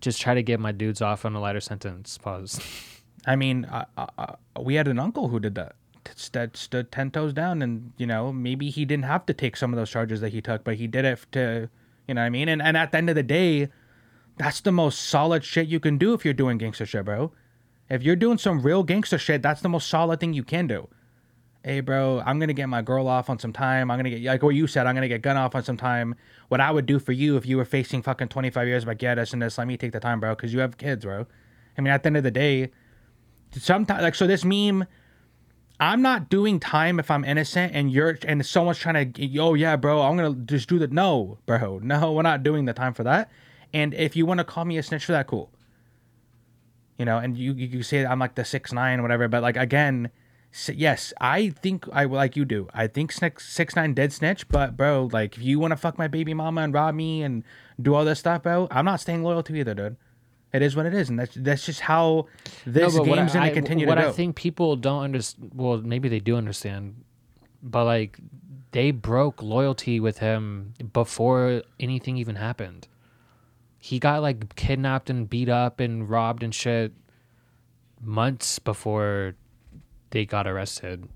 just 0.00 0.20
try 0.20 0.34
to 0.34 0.42
get 0.42 0.58
my 0.58 0.72
dudes 0.72 1.00
off 1.00 1.24
on 1.24 1.34
a 1.36 1.40
lighter 1.40 1.60
sentence. 1.60 2.18
Pause. 2.18 2.60
I 3.24 3.36
mean, 3.36 3.66
I, 3.70 3.84
we 4.60 4.74
had 4.74 4.88
an 4.88 4.98
uncle 4.98 5.28
who 5.28 5.38
did 5.38 5.54
that. 5.54 5.76
That 6.32 6.56
stood 6.56 6.92
ten 6.92 7.10
toes 7.10 7.32
down, 7.32 7.62
and 7.62 7.92
you 7.96 8.06
know 8.06 8.32
maybe 8.32 8.70
he 8.70 8.84
didn't 8.84 9.04
have 9.04 9.26
to 9.26 9.34
take 9.34 9.56
some 9.56 9.72
of 9.72 9.76
those 9.76 9.90
charges 9.90 10.20
that 10.20 10.32
he 10.32 10.40
took, 10.40 10.64
but 10.64 10.76
he 10.76 10.86
did 10.86 11.04
it 11.04 11.20
to, 11.32 11.68
you 12.06 12.14
know 12.14 12.20
what 12.20 12.26
I 12.26 12.30
mean. 12.30 12.48
And 12.48 12.62
and 12.62 12.76
at 12.76 12.92
the 12.92 12.98
end 12.98 13.08
of 13.08 13.16
the 13.16 13.22
day, 13.22 13.68
that's 14.36 14.60
the 14.60 14.72
most 14.72 15.00
solid 15.00 15.44
shit 15.44 15.68
you 15.68 15.80
can 15.80 15.98
do 15.98 16.12
if 16.14 16.24
you're 16.24 16.34
doing 16.34 16.58
gangster 16.58 16.86
shit, 16.86 17.04
bro. 17.04 17.32
If 17.88 18.02
you're 18.02 18.16
doing 18.16 18.38
some 18.38 18.62
real 18.62 18.82
gangster 18.82 19.18
shit, 19.18 19.42
that's 19.42 19.60
the 19.60 19.68
most 19.68 19.88
solid 19.88 20.20
thing 20.20 20.32
you 20.32 20.42
can 20.42 20.66
do. 20.66 20.88
Hey, 21.64 21.80
bro, 21.80 22.22
I'm 22.24 22.38
gonna 22.38 22.52
get 22.52 22.68
my 22.68 22.82
girl 22.82 23.08
off 23.08 23.28
on 23.28 23.38
some 23.38 23.52
time. 23.52 23.90
I'm 23.90 23.98
gonna 23.98 24.10
get 24.10 24.22
like 24.22 24.42
what 24.42 24.54
you 24.54 24.66
said. 24.66 24.86
I'm 24.86 24.94
gonna 24.94 25.08
get 25.08 25.22
gun 25.22 25.36
off 25.36 25.54
on 25.54 25.64
some 25.64 25.76
time. 25.76 26.14
What 26.48 26.60
I 26.60 26.70
would 26.70 26.86
do 26.86 26.98
for 26.98 27.12
you 27.12 27.36
if 27.36 27.46
you 27.46 27.56
were 27.56 27.64
facing 27.64 28.02
fucking 28.02 28.28
25 28.28 28.68
years, 28.68 28.84
but 28.84 28.98
get 28.98 29.18
us 29.18 29.32
and 29.32 29.42
this, 29.42 29.58
let 29.58 29.66
me 29.66 29.76
take 29.76 29.92
the 29.92 30.00
time, 30.00 30.20
bro, 30.20 30.34
because 30.34 30.52
you 30.52 30.60
have 30.60 30.76
kids, 30.76 31.04
bro. 31.04 31.26
I 31.76 31.80
mean, 31.80 31.92
at 31.92 32.02
the 32.02 32.08
end 32.08 32.16
of 32.16 32.22
the 32.22 32.30
day, 32.30 32.70
sometimes 33.52 34.02
like 34.02 34.14
so 34.14 34.26
this 34.26 34.44
meme 34.44 34.86
i'm 35.80 36.02
not 36.02 36.28
doing 36.28 36.58
time 36.58 36.98
if 36.98 37.10
i'm 37.10 37.24
innocent 37.24 37.72
and 37.74 37.90
you're 37.90 38.18
and 38.26 38.44
someone's 38.44 38.78
trying 38.78 39.12
to 39.12 39.38
oh 39.38 39.54
yeah 39.54 39.76
bro 39.76 40.02
i'm 40.02 40.16
gonna 40.16 40.34
just 40.46 40.68
do 40.68 40.78
the 40.78 40.86
no 40.88 41.38
bro 41.46 41.78
no 41.82 42.12
we're 42.12 42.22
not 42.22 42.42
doing 42.42 42.64
the 42.64 42.72
time 42.72 42.94
for 42.94 43.04
that. 43.04 43.30
And 43.72 43.92
if 43.94 44.16
you 44.16 44.24
want 44.24 44.38
to 44.38 44.44
call 44.44 44.64
me 44.64 44.78
a 44.78 44.82
snitch 44.82 45.04
for 45.04 45.12
that 45.12 45.26
cool. 45.26 45.50
You 46.98 47.04
know 47.04 47.18
and 47.18 47.36
you 47.36 47.52
you, 47.52 47.82
say 47.82 48.06
i'm 48.06 48.18
like 48.18 48.36
the 48.36 48.44
six 48.44 48.72
nine 48.72 49.02
whatever 49.02 49.28
but 49.28 49.42
like 49.42 49.58
again 49.58 50.10
yes 50.72 51.12
i 51.20 51.50
think 51.50 51.86
i 51.92 52.04
like 52.04 52.36
you 52.36 52.46
do 52.46 52.66
i 52.72 52.86
think 52.86 53.12
six, 53.12 53.46
six 53.46 53.76
nine 53.76 53.92
dead 53.92 54.14
snitch 54.14 54.48
but 54.48 54.78
bro 54.78 55.10
like 55.12 55.36
if 55.36 55.42
you 55.42 55.58
want 55.58 55.72
to 55.72 55.76
fuck 55.76 55.98
my 55.98 56.08
baby 56.08 56.32
mama 56.32 56.62
and 56.62 56.72
rob 56.72 56.94
me 56.94 57.22
and 57.22 57.44
do 57.82 57.94
all 57.94 58.06
this 58.06 58.20
stuff 58.20 58.44
bro 58.44 58.66
i'm 58.70 58.86
not 58.86 58.98
staying 58.98 59.22
loyal 59.22 59.42
to 59.42 59.52
you 59.52 59.60
either 59.60 59.74
dude 59.74 59.96
it 60.56 60.62
is 60.62 60.74
what 60.74 60.86
it 60.86 60.94
is 60.94 61.08
and 61.10 61.18
that's 61.18 61.34
that's 61.34 61.64
just 61.66 61.80
how 61.80 62.26
this 62.64 62.94
No, 62.94 63.04
game's 63.04 63.34
gonna 63.34 63.50
continue 63.52 63.86
what 63.86 63.96
to 63.96 64.02
go 64.02 64.08
I 64.08 64.12
think 64.12 64.36
people 64.36 64.76
don't 64.76 65.02
understand. 65.02 65.52
Well, 65.54 65.78
maybe 65.78 66.08
they 66.08 66.20
do 66.20 66.36
understand, 66.36 67.04
but 67.62 67.84
like 67.84 68.18
they 68.72 68.90
broke 68.90 69.42
loyalty 69.42 70.00
with 70.00 70.18
him 70.18 70.74
before 70.92 71.62
anything 71.78 72.16
even 72.16 72.36
happened. 72.36 72.88
He 73.78 73.98
got 73.98 74.22
like 74.22 74.56
kidnapped 74.56 75.08
and 75.10 75.30
beat 75.30 75.48
up 75.48 75.78
and 75.80 76.08
robbed 76.10 76.42
and 76.42 76.54
shit 76.54 76.92
months 78.00 78.58
before 78.58 79.34
they 80.10 80.24
got 80.26 80.46
arrested. 80.46 81.08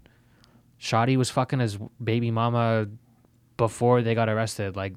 Shotti 0.80 1.16
was 1.16 1.30
fucking 1.30 1.58
his 1.58 1.78
baby 2.02 2.30
mama 2.30 2.88
before 3.56 4.02
they 4.02 4.14
got 4.14 4.28
arrested. 4.28 4.76
Like 4.76 4.94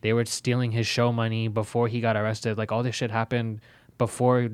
they 0.00 0.12
were 0.12 0.24
stealing 0.24 0.72
his 0.72 0.86
show 0.86 1.12
money 1.12 1.48
before 1.48 1.88
he 1.88 2.00
got 2.00 2.16
arrested. 2.16 2.56
Like 2.56 2.72
all 2.72 2.82
this 2.82 2.94
shit 2.94 3.10
happened 3.10 3.60
before 3.98 4.48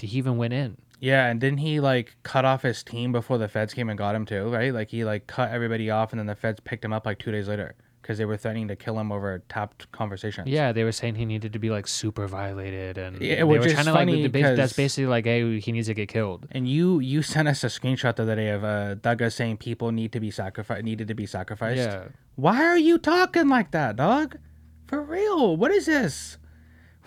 he 0.00 0.18
even 0.18 0.36
went 0.36 0.52
in. 0.52 0.76
Yeah, 1.00 1.26
and 1.26 1.40
didn't 1.40 1.58
he 1.58 1.78
like 1.80 2.16
cut 2.24 2.44
off 2.44 2.62
his 2.62 2.82
team 2.82 3.12
before 3.12 3.38
the 3.38 3.48
feds 3.48 3.72
came 3.72 3.88
and 3.88 3.96
got 3.96 4.14
him 4.14 4.26
too? 4.26 4.48
Right? 4.48 4.72
Like 4.74 4.88
he 4.90 5.04
like 5.04 5.26
cut 5.26 5.50
everybody 5.50 5.90
off, 5.90 6.12
and 6.12 6.18
then 6.18 6.26
the 6.26 6.34
feds 6.34 6.60
picked 6.60 6.84
him 6.84 6.92
up 6.92 7.06
like 7.06 7.18
two 7.20 7.30
days 7.30 7.46
later 7.46 7.76
because 8.02 8.18
they 8.18 8.24
were 8.24 8.36
threatening 8.36 8.66
to 8.68 8.74
kill 8.74 8.98
him 8.98 9.12
over 9.12 9.40
tapped 9.48 9.90
conversations. 9.92 10.48
Yeah, 10.48 10.72
they 10.72 10.82
were 10.82 10.90
saying 10.92 11.14
he 11.16 11.24
needed 11.24 11.52
to 11.52 11.58
be 11.60 11.70
like 11.70 11.86
super 11.86 12.26
violated, 12.26 12.98
and 12.98 13.20
Yeah, 13.20 13.36
they 13.36 13.44
which 13.44 13.60
were 13.60 13.66
is 13.66 13.72
trying 13.74 13.84
to 13.86 13.92
like 13.92 14.32
bas- 14.32 14.42
that's 14.56 14.72
'cause- 14.72 14.76
basically 14.76 15.06
like, 15.06 15.24
hey, 15.24 15.60
he 15.60 15.70
needs 15.70 15.86
to 15.86 15.94
get 15.94 16.08
killed. 16.08 16.48
And 16.50 16.66
you 16.68 16.98
you 16.98 17.22
sent 17.22 17.46
us 17.46 17.62
a 17.62 17.68
screenshot 17.68 18.16
the 18.16 18.24
other 18.24 18.34
day 18.34 18.48
of 18.48 18.64
uh 18.64 18.94
Douglas 18.94 19.36
saying 19.36 19.58
people 19.58 19.92
need 19.92 20.10
to 20.12 20.20
be 20.20 20.32
sacrificed 20.32 20.82
needed 20.84 21.06
to 21.08 21.14
be 21.14 21.26
sacrificed. 21.26 21.78
Yeah, 21.78 22.04
Why 22.34 22.64
are 22.64 22.78
you 22.78 22.98
talking 22.98 23.48
like 23.48 23.70
that, 23.70 23.94
dog? 23.94 24.36
For 24.88 25.00
real? 25.00 25.56
What 25.56 25.70
is 25.70 25.86
this? 25.86 26.38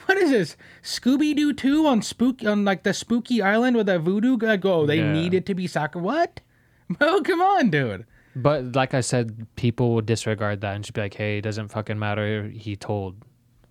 What 0.06 0.18
is 0.18 0.32
this? 0.32 0.58
Scooby 0.84 1.36
Doo 1.36 1.54
2 1.54 1.86
on 1.88 2.02
spook 2.02 2.44
on 2.46 2.66
like 2.66 2.84
the 2.84 2.94
spooky 2.94 3.42
island 3.42 3.76
with 3.78 3.88
a 3.90 4.00
voodoo 4.00 4.38
guy 4.38 4.58
go, 4.58 4.86
they 4.86 4.98
Yeah. 4.98 5.12
needed 5.14 5.46
to 5.48 5.54
be 5.56 5.68
soccer. 5.68 6.00
What? 6.00 6.42
Bro, 6.90 7.22
come 7.22 7.42
on, 7.42 7.70
dude. 7.70 8.06
But 8.36 8.76
like 8.76 8.94
I 8.94 9.02
said, 9.02 9.46
people 9.56 9.94
will 9.94 10.02
disregard 10.02 10.62
that 10.62 10.76
and 10.76 10.84
just 10.84 10.94
be 10.94 11.02
like, 11.02 11.14
"Hey, 11.14 11.38
it 11.40 11.42
doesn't 11.42 11.68
fucking 11.70 12.00
matter." 12.00 12.48
He 12.50 12.76
told, 12.78 13.16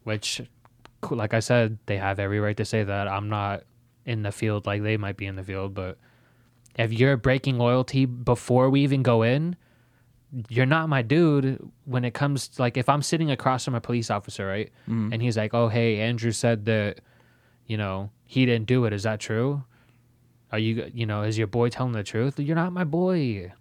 which, 0.04 0.40
like 1.10 1.32
I 1.34 1.40
said, 1.40 1.78
they 1.86 1.96
have 1.96 2.18
every 2.18 2.40
right 2.40 2.56
to 2.58 2.64
say 2.64 2.84
that. 2.84 3.08
I'm 3.08 3.28
not 3.30 3.62
in 4.04 4.22
the 4.22 4.32
field 4.32 4.66
like 4.66 4.82
they 4.82 4.96
might 4.98 5.16
be 5.16 5.26
in 5.26 5.36
the 5.36 5.42
field, 5.44 5.72
but 5.74 5.96
if 6.78 6.92
you're 6.92 7.16
breaking 7.16 7.56
loyalty 7.58 8.04
before 8.04 8.68
we 8.70 8.82
even 8.82 9.02
go 9.02 9.22
in, 9.22 9.56
you're 10.48 10.66
not 10.66 10.88
my 10.88 11.02
dude. 11.02 11.58
When 11.84 12.04
it 12.04 12.14
comes 12.14 12.48
to, 12.48 12.62
like, 12.62 12.76
if 12.76 12.88
I'm 12.88 13.02
sitting 13.02 13.30
across 13.30 13.64
from 13.64 13.74
a 13.74 13.80
police 13.80 14.10
officer, 14.10 14.46
right, 14.46 14.70
and 14.86 15.20
he's 15.22 15.36
like, 15.36 15.54
"Oh, 15.54 15.68
hey, 15.68 16.00
Andrew 16.00 16.32
said 16.32 16.64
that, 16.66 17.00
you 17.66 17.76
know, 17.76 18.10
he 18.26 18.46
didn't 18.46 18.66
do 18.66 18.84
it. 18.84 18.92
Is 18.92 19.02
that 19.04 19.20
true?" 19.20 19.64
Are 20.52 20.58
you, 20.58 20.90
you 20.92 21.06
know, 21.06 21.22
is 21.22 21.38
your 21.38 21.46
boy 21.46 21.68
telling 21.68 21.92
the 21.92 22.02
truth? 22.02 22.40
You're 22.40 22.56
not 22.56 22.72
my 22.72 22.82
boy 22.82 23.52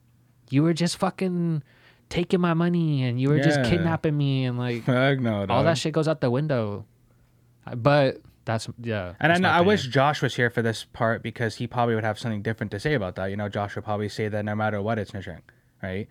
you 0.52 0.64
were 0.64 0.74
just 0.74 0.98
fucking 0.98 1.64
taking 2.10 2.42
my 2.42 2.54
money 2.54 3.04
and 3.04 3.22
you 3.22 3.30
were 3.30 3.40
just 3.40 3.64
kidnapping 3.64 4.18
me 4.18 4.46
and 4.46 4.58
like 4.58 4.88
no, 4.88 5.46
all 5.50 5.64
that 5.64 5.78
shit 5.78 5.94
goes 5.94 6.08
out 6.08 6.22
the 6.22 6.32
window. 6.32 6.86
Uh, 7.66 7.76
But 7.76 8.22
that's 8.46 8.68
yeah. 8.82 9.14
And 9.20 9.32
I, 9.32 9.36
that's 9.36 9.42
know, 9.42 9.50
I 9.50 9.62
wish. 9.62 9.88
Josh 9.88 10.22
was 10.22 10.36
here 10.36 10.50
for 10.50 10.62
this 10.62 10.86
part 10.92 11.22
because 11.22 11.56
he 11.56 11.68
probably 11.68 11.96
would 11.96 12.04
have 12.04 12.18
something 12.18 12.42
different 12.42 12.72
to 12.72 12.80
say 12.80 12.96
about 12.96 13.16
that. 13.16 13.28
You 13.28 13.38
know, 13.38 13.50
Josh 13.50 13.76
would 13.76 13.86
probably 13.86 14.10
say 14.10 14.28
that 14.28 14.44
no 14.44 14.56
matter 14.56 14.82
what, 14.82 14.98
it's 14.98 15.12
snitching, 15.12 15.42
right? 15.84 16.08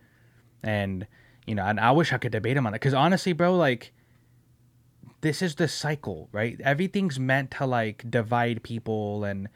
And 0.62 1.06
you 1.46 1.54
know, 1.54 1.64
and 1.64 1.80
I 1.80 1.92
wish 1.92 2.12
I 2.12 2.18
could 2.18 2.32
debate 2.32 2.56
him 2.56 2.66
on 2.66 2.74
it 2.74 2.76
because 2.76 2.94
honestly, 2.94 3.32
bro, 3.32 3.56
like 3.56 3.92
this 5.20 5.42
is 5.42 5.56
the 5.56 5.68
cycle, 5.68 6.28
right? 6.32 6.60
Everything's 6.62 7.18
meant 7.18 7.50
to 7.52 7.66
like 7.66 8.10
divide 8.10 8.62
people, 8.62 9.24
and 9.24 9.48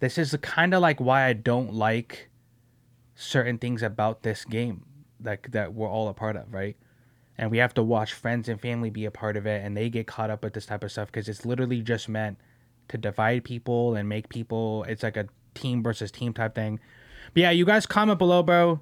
this 0.00 0.18
is 0.18 0.36
kind 0.42 0.74
of 0.74 0.82
like 0.82 1.00
why 1.00 1.24
I 1.24 1.32
don't 1.32 1.74
like 1.74 2.28
certain 3.14 3.58
things 3.58 3.82
about 3.82 4.22
this 4.22 4.44
game, 4.44 4.84
like 5.22 5.52
that 5.52 5.74
we're 5.74 5.88
all 5.88 6.08
a 6.08 6.14
part 6.14 6.36
of, 6.36 6.52
right? 6.52 6.76
and 7.38 7.52
we 7.52 7.58
have 7.58 7.72
to 7.74 7.82
watch 7.82 8.12
friends 8.12 8.48
and 8.48 8.60
family 8.60 8.90
be 8.90 9.04
a 9.04 9.10
part 9.10 9.36
of 9.36 9.46
it 9.46 9.64
and 9.64 9.76
they 9.76 9.88
get 9.88 10.06
caught 10.06 10.28
up 10.28 10.42
with 10.42 10.52
this 10.52 10.66
type 10.66 10.82
of 10.82 10.90
stuff 10.90 11.06
because 11.06 11.28
it's 11.28 11.46
literally 11.46 11.80
just 11.80 12.08
meant 12.08 12.36
to 12.88 12.98
divide 12.98 13.44
people 13.44 13.94
and 13.94 14.08
make 14.08 14.28
people 14.28 14.84
it's 14.88 15.04
like 15.04 15.16
a 15.16 15.28
team 15.54 15.82
versus 15.82 16.10
team 16.10 16.32
type 16.32 16.54
thing 16.54 16.80
but 17.32 17.40
yeah 17.40 17.50
you 17.50 17.64
guys 17.64 17.86
comment 17.86 18.18
below 18.18 18.42
bro 18.42 18.80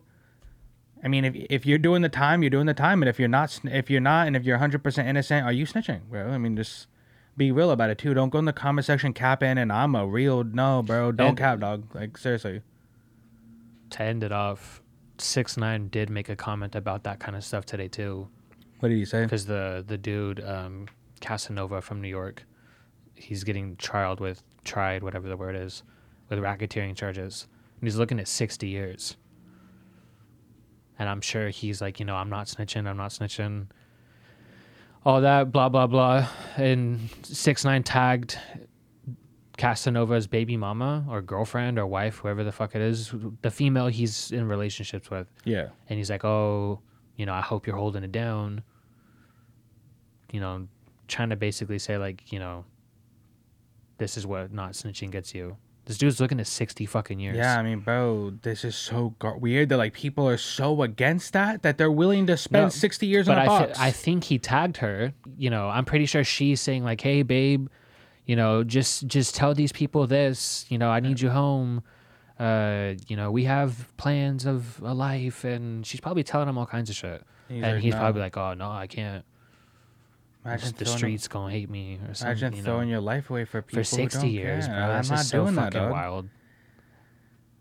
i 1.07 1.09
mean 1.09 1.25
if, 1.25 1.35
if 1.49 1.64
you're 1.64 1.79
doing 1.88 2.03
the 2.03 2.09
time 2.11 2.42
you're 2.42 2.51
doing 2.51 2.66
the 2.66 2.75
time. 2.75 3.01
And 3.03 3.09
if 3.09 3.19
you're 3.19 3.29
not 3.38 3.59
if 3.64 3.88
you're 3.88 4.01
not 4.12 4.27
and 4.27 4.37
if 4.37 4.45
you're 4.45 4.59
100% 4.59 5.07
innocent 5.07 5.47
are 5.47 5.53
you 5.53 5.64
snitching? 5.64 6.01
Bro 6.11 6.29
i 6.33 6.38
mean 6.38 6.57
just 6.57 6.88
be 7.37 7.53
real 7.53 7.71
about 7.71 7.90
it 7.90 7.99
too. 7.99 8.12
Don't 8.14 8.31
go 8.31 8.38
in 8.38 8.47
the 8.47 8.53
comment 8.53 8.85
section 8.87 9.12
capping 9.12 9.57
and 9.59 9.73
i'm 9.73 9.95
a 9.95 10.07
real 10.07 10.42
no 10.45 10.83
bro 10.83 11.12
don't 11.12 11.29
And- 11.29 11.38
cap 11.38 11.61
dog. 11.61 11.95
Like 11.95 12.19
seriously. 12.19 12.61
To 13.90 14.03
end 14.03 14.25
it 14.25 14.33
off, 14.33 14.83
six 15.19 15.57
nine 15.57 15.88
did 15.88 16.11
make 16.11 16.29
a 16.29 16.37
comment 16.37 16.75
about 16.75 17.05
that 17.05 17.21
kind 17.21 17.37
of 17.37 17.45
stuff 17.45 17.64
today 17.64 17.88
too, 17.88 18.29
what 18.81 18.88
did 18.88 18.99
you 18.99 19.07
say? 19.07 19.23
Because 19.23 19.47
the 19.47 19.85
the 19.87 19.97
dude 19.97 20.40
um, 20.45 20.87
Casanova 21.21 21.81
from 21.81 22.01
New 22.03 22.09
York, 22.09 22.45
he's 23.14 23.45
getting 23.45 23.77
trialed 23.77 24.19
with 24.19 24.42
tried 24.64 25.03
whatever 25.05 25.29
the 25.29 25.37
word 25.37 25.55
is, 25.55 25.85
with 26.29 26.40
racketeering 26.40 26.97
charges, 26.97 27.47
and 27.81 27.87
he's 27.87 27.97
looking 27.97 28.19
at 28.19 28.27
sixty 28.29 28.66
years. 28.69 29.16
And 30.99 31.09
I'm 31.09 31.21
sure 31.21 31.51
he's 31.51 31.81
like, 31.81 32.01
you 32.01 32.07
know, 32.07 32.17
I'm 32.17 32.31
not 32.31 32.47
snitching, 32.47 32.89
I'm 32.89 32.97
not 32.97 33.11
snitching. 33.11 33.67
All 35.05 35.21
that, 35.21 35.53
blah 35.53 35.69
blah 35.69 35.87
blah, 35.87 36.29
and 36.57 37.09
six 37.23 37.65
nine 37.65 37.83
tagged 37.83 38.39
Casanova's 39.57 40.27
baby 40.27 40.57
mama 40.57 41.05
or 41.09 41.23
girlfriend 41.23 41.79
or 41.79 41.87
wife, 41.87 42.17
whoever 42.19 42.45
the 42.45 42.53
fuck 42.53 42.75
it 42.75 42.83
is, 42.83 43.13
the 43.43 43.51
female 43.51 43.87
he's 43.87 44.31
in 44.31 44.49
relationships 44.49 45.11
with. 45.11 45.29
yeah 45.45 45.69
And 45.89 45.99
he's 45.99 46.11
like, 46.11 46.25
Oh, 46.25 46.81
you 47.17 47.25
know, 47.25 47.33
I 47.33 47.41
hope 47.41 47.67
you're 47.67 47.77
holding 47.77 48.05
it 48.05 48.13
down. 48.13 48.63
You 50.33 50.41
know, 50.41 50.69
trying 51.09 51.31
to 51.31 51.37
basically 51.37 51.79
say, 51.79 51.97
like, 51.99 52.33
you 52.33 52.39
know, 52.39 52.65
this 53.99 54.17
is 54.17 54.27
what 54.27 54.53
not 54.53 54.73
snitching 54.73 55.11
gets 55.11 55.35
you. 55.35 55.57
This 55.87 55.99
dude's 55.99 56.20
looking 56.20 56.40
at 56.40 56.49
60 56.49 56.85
fucking 56.85 57.20
years. 57.20 57.37
Yeah, 57.37 57.57
I 57.57 57.62
mean, 57.62 57.79
bro, 57.79 58.33
this 58.42 58.64
is 58.64 58.75
so 58.75 59.14
gar- 59.20 59.38
weird 59.38 59.68
that 59.68 59.77
like 59.77 59.94
people 59.94 60.29
are 60.29 60.37
so 60.37 60.83
against 60.83 61.33
that 61.33 61.62
that 61.62 61.79
they're 61.79 61.92
willing 61.92 62.27
to 62.27 62.37
spend 62.37 62.64
No, 62.64 62.68
sixty 62.70 63.07
years 63.07 63.29
on 63.29 63.38
a 63.38 63.42
I, 63.42 63.46
box. 63.46 63.79
I 63.79 63.92
think 63.92 64.25
he 64.25 64.38
tagged 64.40 64.79
her. 64.79 65.12
You 65.38 65.49
know, 65.49 65.68
I'm 65.68 65.85
pretty 65.85 66.07
sure 66.07 66.25
she's 66.25 66.61
saying 66.61 66.83
like, 66.83 67.01
"Hey, 67.01 67.22
babe, 67.22 67.68
you 68.27 68.35
know, 68.35 68.64
just 68.64 69.07
just 69.07 69.37
tell 69.37 69.55
these 69.55 69.70
people 69.70 70.09
this. 70.09 70.66
You 70.68 70.79
know, 70.79 70.90
I 70.90 70.99
need 70.99 71.20
you 71.20 71.31
home. 71.31 71.85
Uh, 72.38 72.94
you 73.07 73.16
know, 73.16 73.31
we 73.31 73.44
have 73.44 73.96
plans 73.96 74.44
of 74.44 74.81
a 74.83 74.92
life." 74.92 75.44
And 75.44 75.87
she's 75.87 76.01
probably 76.01 76.25
telling 76.25 76.49
him 76.49 76.59
all 76.59 76.66
kinds 76.66 76.90
of 76.90 76.96
shit. 76.96 77.22
He's 77.49 77.62
and 77.62 77.75
like, 77.75 77.83
he's 77.83 77.94
"No." 77.94 78.01
probably 78.01 78.22
like, 78.22 78.37
"Oh 78.37 78.55
no, 78.55 78.72
I 78.72 78.88
can't. 78.88 79.25
Imagine 80.47 80.75
the 80.77 80.85
throwing, 80.85 80.99
streets 80.99 81.29
gonna 81.29 81.53
hate 81.53 81.71
me 81.71 81.99
or 82.09 82.15
something." 82.15 82.27
Imagine 82.33 82.53
you 82.53 82.63
know, 82.63 82.65
throwing 82.65 82.89
your 82.89 83.01
life 83.01 83.31
away 83.31 83.45
for 83.45 83.63
people 83.63 83.81
for 83.81 83.85
60 83.85 84.19
who 84.19 84.23
don't 84.23 84.33
years, 84.33 84.67
care. 84.67 84.75
bro. 84.75 84.83
I'm 84.85 84.89
That's 84.89 85.11
not 85.11 85.17
just 85.17 85.29
so 85.31 85.43
doing 85.43 85.55
that, 85.57 85.73
fucking 85.73 85.81
dog. 85.81 85.93
wild. 85.93 86.29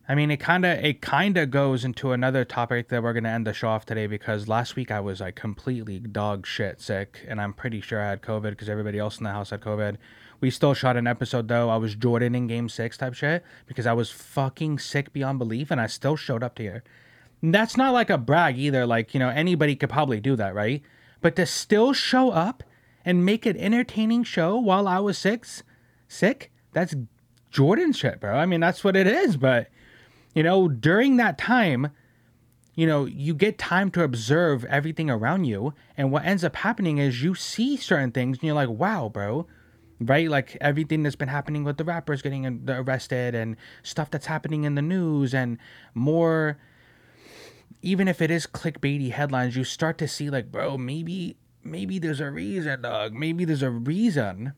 I 0.08 0.14
mean, 0.14 0.30
it 0.30 0.38
kind 0.38 0.66
of 0.66 0.84
it 0.84 1.02
kind 1.02 1.36
of 1.38 1.50
goes 1.50 1.84
into 1.84 2.12
another 2.12 2.46
topic 2.46 2.90
that 2.90 3.02
we're 3.02 3.14
gonna 3.14 3.30
end 3.30 3.48
the 3.48 3.54
show 3.54 3.70
off 3.70 3.86
today 3.86 4.06
because 4.06 4.48
last 4.48 4.76
week 4.76 4.92
I 4.92 5.00
was 5.00 5.20
like 5.20 5.36
completely 5.36 6.00
dog 6.00 6.46
shit 6.46 6.80
sick, 6.80 7.26
and 7.28 7.42
I'm 7.42 7.54
pretty 7.54 7.82
sure 7.82 8.00
I 8.00 8.10
had 8.10 8.22
COVID 8.22 8.52
because 8.52 8.70
everybody 8.70 9.00
else 9.00 9.18
in 9.18 9.24
the 9.24 9.32
house 9.32 9.50
had 9.50 9.62
COVID. 9.62 9.98
We 10.42 10.52
still 10.52 10.76
shot 10.76 10.96
an 10.96 11.08
episode 11.08 11.48
though. 11.48 11.70
I 11.70 11.78
was 11.78 11.96
Jordan 11.96 12.36
in 12.36 12.46
Game 12.46 12.70
Six 12.70 12.98
type 12.98 13.16
shit 13.16 13.44
because 13.66 13.88
I 13.88 13.94
was 13.94 14.12
fucking 14.12 14.78
sick 14.78 15.12
beyond 15.12 15.40
belief, 15.40 15.72
and 15.72 15.82
I 15.82 15.88
still 15.88 16.16
showed 16.16 16.44
up 16.44 16.54
to 16.56 16.64
here. 16.64 16.84
And 17.42 17.54
that's 17.54 17.76
not 17.76 17.94
like 17.94 18.12
a 18.12 18.18
brag 18.18 18.60
either. 18.60 18.86
Like 18.86 19.16
you 19.16 19.20
know 19.20 19.30
anybody 19.30 19.76
could 19.76 19.90
probably 19.90 20.20
do 20.20 20.36
that, 20.36 20.54
right? 20.54 20.84
But 21.22 21.36
to 21.38 21.48
still 21.48 21.94
show 21.94 22.30
up 22.30 22.64
and 23.06 23.24
make 23.26 23.46
an 23.46 23.56
entertaining 23.58 24.24
show 24.24 24.58
while 24.58 24.88
I 24.88 25.00
was 25.00 25.18
sick, 25.18 25.46
sick, 26.08 26.52
that's 26.74 26.96
Jordan 27.52 27.94
shit, 27.94 28.20
bro. 28.20 28.36
I 28.36 28.46
mean 28.46 28.60
that's 28.60 28.84
what 28.84 28.98
it 28.98 29.08
is, 29.08 29.38
but 29.38 29.70
you 30.34 30.44
know, 30.44 30.68
during 30.68 31.16
that 31.18 31.38
time, 31.38 31.92
you 32.76 32.86
know, 32.86 33.06
you 33.06 33.34
get 33.34 33.58
time 33.58 33.90
to 33.92 34.04
observe 34.04 34.66
everything 34.66 35.10
around 35.10 35.46
you. 35.46 35.74
And 35.96 36.12
what 36.12 36.26
ends 36.26 36.44
up 36.44 36.58
happening 36.58 36.98
is 36.98 37.24
you 37.24 37.34
see 37.34 37.78
certain 37.78 38.12
things 38.12 38.38
and 38.38 38.44
you're 38.44 38.54
like, 38.54 38.70
wow, 38.70 39.10
bro. 39.10 39.48
Right? 40.02 40.30
Like 40.30 40.58
everything 40.60 41.04
that's 41.04 41.16
been 41.16 41.30
happening 41.30 41.64
with 41.64 41.78
the 41.78 41.86
rappers 41.86 42.22
getting 42.22 42.66
arrested 42.68 43.34
and 43.34 43.56
stuff 43.82 44.12
that's 44.12 44.26
happening 44.26 44.66
in 44.66 44.76
the 44.76 44.82
news 44.82 45.34
and 45.34 45.58
more, 45.94 46.58
even 47.82 48.10
if 48.10 48.22
it 48.22 48.30
is 48.30 48.46
clickbaity 48.46 49.12
headlines, 49.12 49.56
you 49.56 49.64
start 49.64 49.98
to 50.00 50.08
see, 50.08 50.30
like, 50.30 50.52
bro, 50.52 50.78
maybe, 50.78 51.38
maybe 51.66 52.00
there's 52.00 52.22
a 52.22 52.32
reason, 52.32 52.82
dog. 52.84 53.14
Maybe 53.14 53.44
there's 53.44 53.64
a 53.64 53.72
reason. 53.72 54.54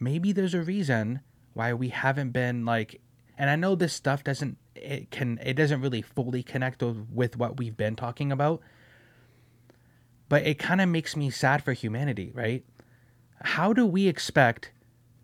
Maybe 0.00 0.32
there's 0.32 0.54
a 0.54 0.62
reason 0.62 1.20
why 1.52 1.74
we 1.74 1.88
haven't 1.88 2.30
been 2.30 2.64
like 2.64 3.00
and 3.36 3.50
I 3.50 3.56
know 3.56 3.74
this 3.74 3.92
stuff 3.92 4.24
doesn't 4.24 4.58
it 4.74 5.10
can 5.10 5.38
it 5.42 5.54
doesn't 5.54 5.80
really 5.80 6.02
fully 6.02 6.42
connect 6.42 6.82
with, 6.82 7.36
what 7.36 7.56
we've 7.56 7.76
been 7.76 7.96
talking 7.96 8.32
about. 8.32 8.60
But 10.28 10.46
it 10.46 10.58
kind 10.58 10.80
of 10.80 10.88
makes 10.88 11.16
me 11.16 11.30
sad 11.30 11.62
for 11.62 11.72
humanity, 11.72 12.30
right? 12.34 12.64
How 13.42 13.72
do 13.72 13.86
we 13.86 14.08
expect 14.08 14.72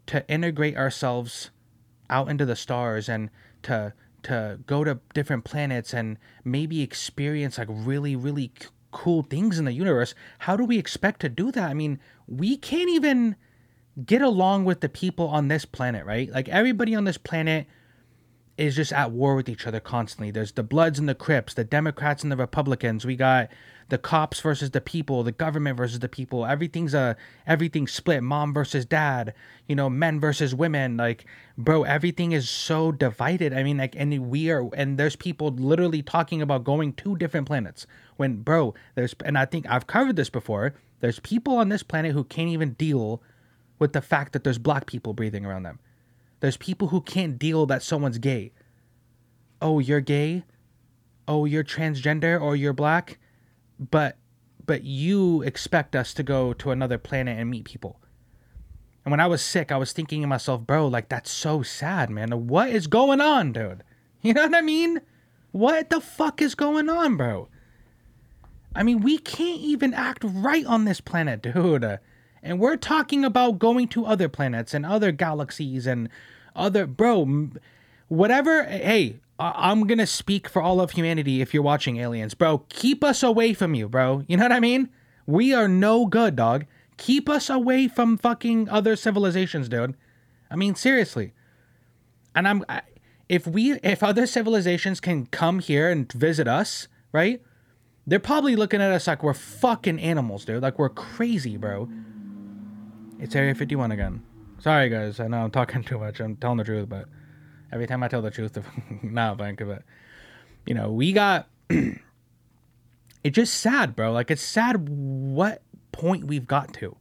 to 0.07 0.27
integrate 0.29 0.77
ourselves 0.77 1.51
out 2.09 2.29
into 2.29 2.47
the 2.47 2.57
stars 2.57 3.09
and 3.09 3.31
to 3.63 3.93
to 4.25 4.59
go 4.67 4.85
to 4.85 5.01
different 5.13 5.45
planets 5.45 5.93
and 5.93 6.19
maybe 6.45 6.83
experience 6.83 7.59
like 7.59 7.69
really 7.71 8.17
really 8.17 8.53
cool 8.95 9.23
things 9.23 9.59
in 9.59 9.67
the 9.67 9.73
universe? 9.73 10.15
How 10.39 10.57
do 10.57 10.65
we 10.65 10.79
expect 10.79 11.21
to 11.21 11.29
do 11.29 11.53
that? 11.53 11.69
I 11.69 11.75
mean, 11.75 12.01
we 12.27 12.57
can't 12.57 12.89
even 12.89 13.37
get 14.07 14.23
along 14.23 14.65
with 14.65 14.81
the 14.81 14.89
people 14.89 15.29
on 15.29 15.49
this 15.49 15.67
planet, 15.67 16.07
right? 16.07 16.31
Like 16.31 16.49
everybody 16.49 16.95
on 16.95 17.05
this 17.05 17.19
planet 17.19 17.67
is 18.57 18.77
just 18.77 18.93
at 18.93 19.11
war 19.11 19.35
with 19.35 19.49
each 19.49 19.67
other 19.67 19.81
constantly. 19.81 20.31
There's 20.31 20.53
the 20.53 20.63
Bloods 20.63 20.99
and 20.99 21.09
the 21.09 21.15
Crips, 21.15 21.55
the 21.55 21.65
Democrats 21.65 22.23
and 22.23 22.33
the 22.33 22.37
Republicans. 22.37 23.05
We 23.05 23.17
got 23.17 23.51
the 23.89 23.99
cops 23.99 24.41
versus 24.41 24.71
the 24.71 24.81
people, 24.81 25.23
the 25.23 25.33
government 25.33 25.77
versus 25.77 25.99
the 25.99 26.09
people. 26.09 26.47
Everything's 26.47 26.95
a 26.95 27.17
everything's 27.47 27.93
split. 27.93 28.23
Mom 28.23 28.55
versus 28.55 28.85
dad. 28.85 29.35
You 29.67 29.77
know, 29.77 29.91
men 29.91 30.21
versus 30.21 30.55
women. 30.55 30.97
Like, 30.97 31.25
bro, 31.57 31.85
everything 31.85 32.33
is 32.33 32.49
so 32.49 32.93
divided. 32.93 33.53
I 33.53 33.63
mean, 33.63 33.79
like, 33.79 33.95
and 33.97 34.31
we 34.31 34.51
are, 34.51 34.69
and 34.75 34.99
there's 34.99 35.17
people 35.17 35.49
literally 35.49 36.03
talking 36.03 36.43
about 36.43 36.65
going 36.65 36.93
to 36.95 37.17
different 37.17 37.47
planets. 37.47 37.87
When, 38.17 38.43
bro, 38.43 38.75
there's, 38.95 39.15
and 39.25 39.37
I 39.37 39.45
think 39.45 39.67
I've 39.69 39.87
covered 39.87 40.17
this 40.17 40.31
before. 40.31 40.75
There's 41.01 41.21
people 41.21 41.57
on 41.57 41.69
this 41.69 41.83
planet 41.83 42.13
who 42.13 42.25
can't 42.25 42.49
even 42.49 42.73
deal 42.75 43.23
with 43.79 43.93
the 43.93 44.01
fact 44.01 44.33
that 44.33 44.45
there's 44.45 44.59
black 44.59 44.87
people 44.87 45.13
breathing 45.13 45.45
around 45.45 45.65
them. 45.65 45.79
There's 46.41 46.57
people 46.57 46.89
who 46.89 47.01
can't 47.01 47.39
deal 47.39 47.67
that 47.67 47.83
someone's 47.83 48.19
gay. 48.19 48.53
Oh, 49.61 49.79
you're 49.79 50.01
gay? 50.01 50.45
Oh, 51.27 51.45
you're 51.45 51.65
transgender 51.65 52.41
or 52.41 52.55
you're 52.55 52.73
black? 52.73 53.19
But 53.79 54.17
but 54.67 54.85
you 54.85 55.43
expect 55.43 55.95
us 55.95 56.15
to 56.15 56.23
go 56.23 56.53
to 56.55 56.71
another 56.71 56.99
planet 56.99 57.39
and 57.39 57.51
meet 57.51 57.65
people. 57.65 58.01
And 59.05 59.11
when 59.11 59.21
I 59.21 59.27
was 59.27 59.43
sick, 59.43 59.71
I 59.71 59.77
was 59.77 59.93
thinking 59.93 60.23
to 60.23 60.27
myself, 60.27 60.63
bro, 60.63 60.87
like 60.89 61.09
that's 61.11 61.31
so 61.31 61.63
sad, 61.63 62.09
man. 62.09 62.47
What 62.49 62.71
is 62.71 62.87
going 62.87 63.21
on, 63.21 63.53
dude? 63.53 63.83
You 64.23 64.33
know 64.33 64.45
what 64.47 64.55
I 64.55 64.63
mean? 64.63 65.03
What 65.53 65.91
the 65.91 66.01
fuck 66.01 66.41
is 66.41 66.55
going 66.55 66.89
on, 66.89 67.17
bro? 67.17 67.49
I 68.75 68.83
mean, 68.83 69.03
we 69.03 69.19
can't 69.19 69.61
even 69.61 69.93
act 69.93 70.25
right 70.25 70.65
on 70.65 70.85
this 70.85 71.01
planet, 71.01 71.43
dude. 71.55 71.99
And 72.43 72.59
we're 72.59 72.77
talking 72.77 73.25
about 73.25 73.59
going 73.59 73.89
to 73.89 74.07
other 74.07 74.29
planets 74.29 74.75
and 74.75 74.85
other 74.85 75.13
galaxies 75.13 75.87
and 75.87 76.09
other, 76.57 76.87
bro, 76.87 77.51
whatever. 78.09 78.65
Hey, 78.65 79.21
I- 79.45 79.71
I'm 79.71 79.87
gonna 79.87 80.07
speak 80.07 80.49
for 80.49 80.63
all 80.63 80.81
of 80.81 80.93
humanity 80.93 81.43
if 81.43 81.53
you're 81.53 81.63
watching 81.63 81.99
aliens, 81.99 82.33
bro. 82.33 82.59
Keep 82.71 83.05
us 83.05 83.23
away 83.23 83.53
from 83.53 83.75
you, 83.75 83.89
bro. 83.91 84.25
You 84.27 84.39
know 84.39 84.45
what 84.45 84.53
I 84.53 84.61
mean? 84.61 84.89
We 85.27 85.53
are 85.53 85.69
no 85.69 86.07
good, 86.07 86.35
dog. 86.35 86.65
Keep 86.97 87.29
us 87.29 87.51
away 87.51 87.89
from 87.89 88.17
fucking 88.17 88.69
other 88.71 88.97
civilizations, 88.97 89.69
dude. 89.69 89.97
I 90.51 90.57
mean, 90.57 90.75
seriously. 90.75 91.35
And 92.35 92.49
I'm, 92.49 92.65
if 93.29 93.47
we, 93.47 93.73
if 93.83 94.03
other 94.03 94.27
civilizations 94.27 94.99
can 95.01 95.27
come 95.27 95.59
here 95.59 95.91
and 95.91 96.11
visit 96.11 96.49
us, 96.49 96.89
right? 97.13 97.43
They're 98.07 98.21
probably 98.21 98.57
looking 98.57 98.81
at 98.81 98.93
us 98.93 99.07
like 99.07 99.23
we're 99.23 99.35
fucking 99.35 99.99
animals, 99.99 100.45
dude. 100.45 100.63
Like 100.63 100.79
we're 100.79 100.89
crazy, 100.89 101.57
bro. 101.57 101.89
It's 103.19 103.35
Area 103.35 103.55
51 103.55 103.93
again. 103.93 104.23
Sorry, 104.59 104.89
guys. 104.89 105.21
I 105.21 105.27
know 105.29 105.45
I'm 105.45 105.51
talking 105.51 105.83
too 105.85 105.99
much. 105.99 106.21
I'm 106.21 106.37
telling 106.37 106.59
the 106.59 106.65
truth, 106.65 106.89
but 106.89 107.07
every 107.75 107.87
time 107.87 108.03
I 108.03 108.09
tell 108.09 108.23
the 108.23 108.31
truth, 108.31 108.57
nah, 109.03 109.35
thank 109.35 109.61
you. 109.61 109.67
But 109.67 109.83
you 110.65 110.75
know, 110.75 110.91
we 110.91 111.13
got. 111.13 111.49
it's 111.69 113.35
just 113.35 113.55
sad, 113.55 113.95
bro. 113.97 114.13
Like 114.13 114.31
it's 114.31 114.43
sad 114.43 114.89
what 114.89 115.63
point 115.93 116.25
we've 116.25 116.47
got 116.47 116.73
to. 116.75 116.97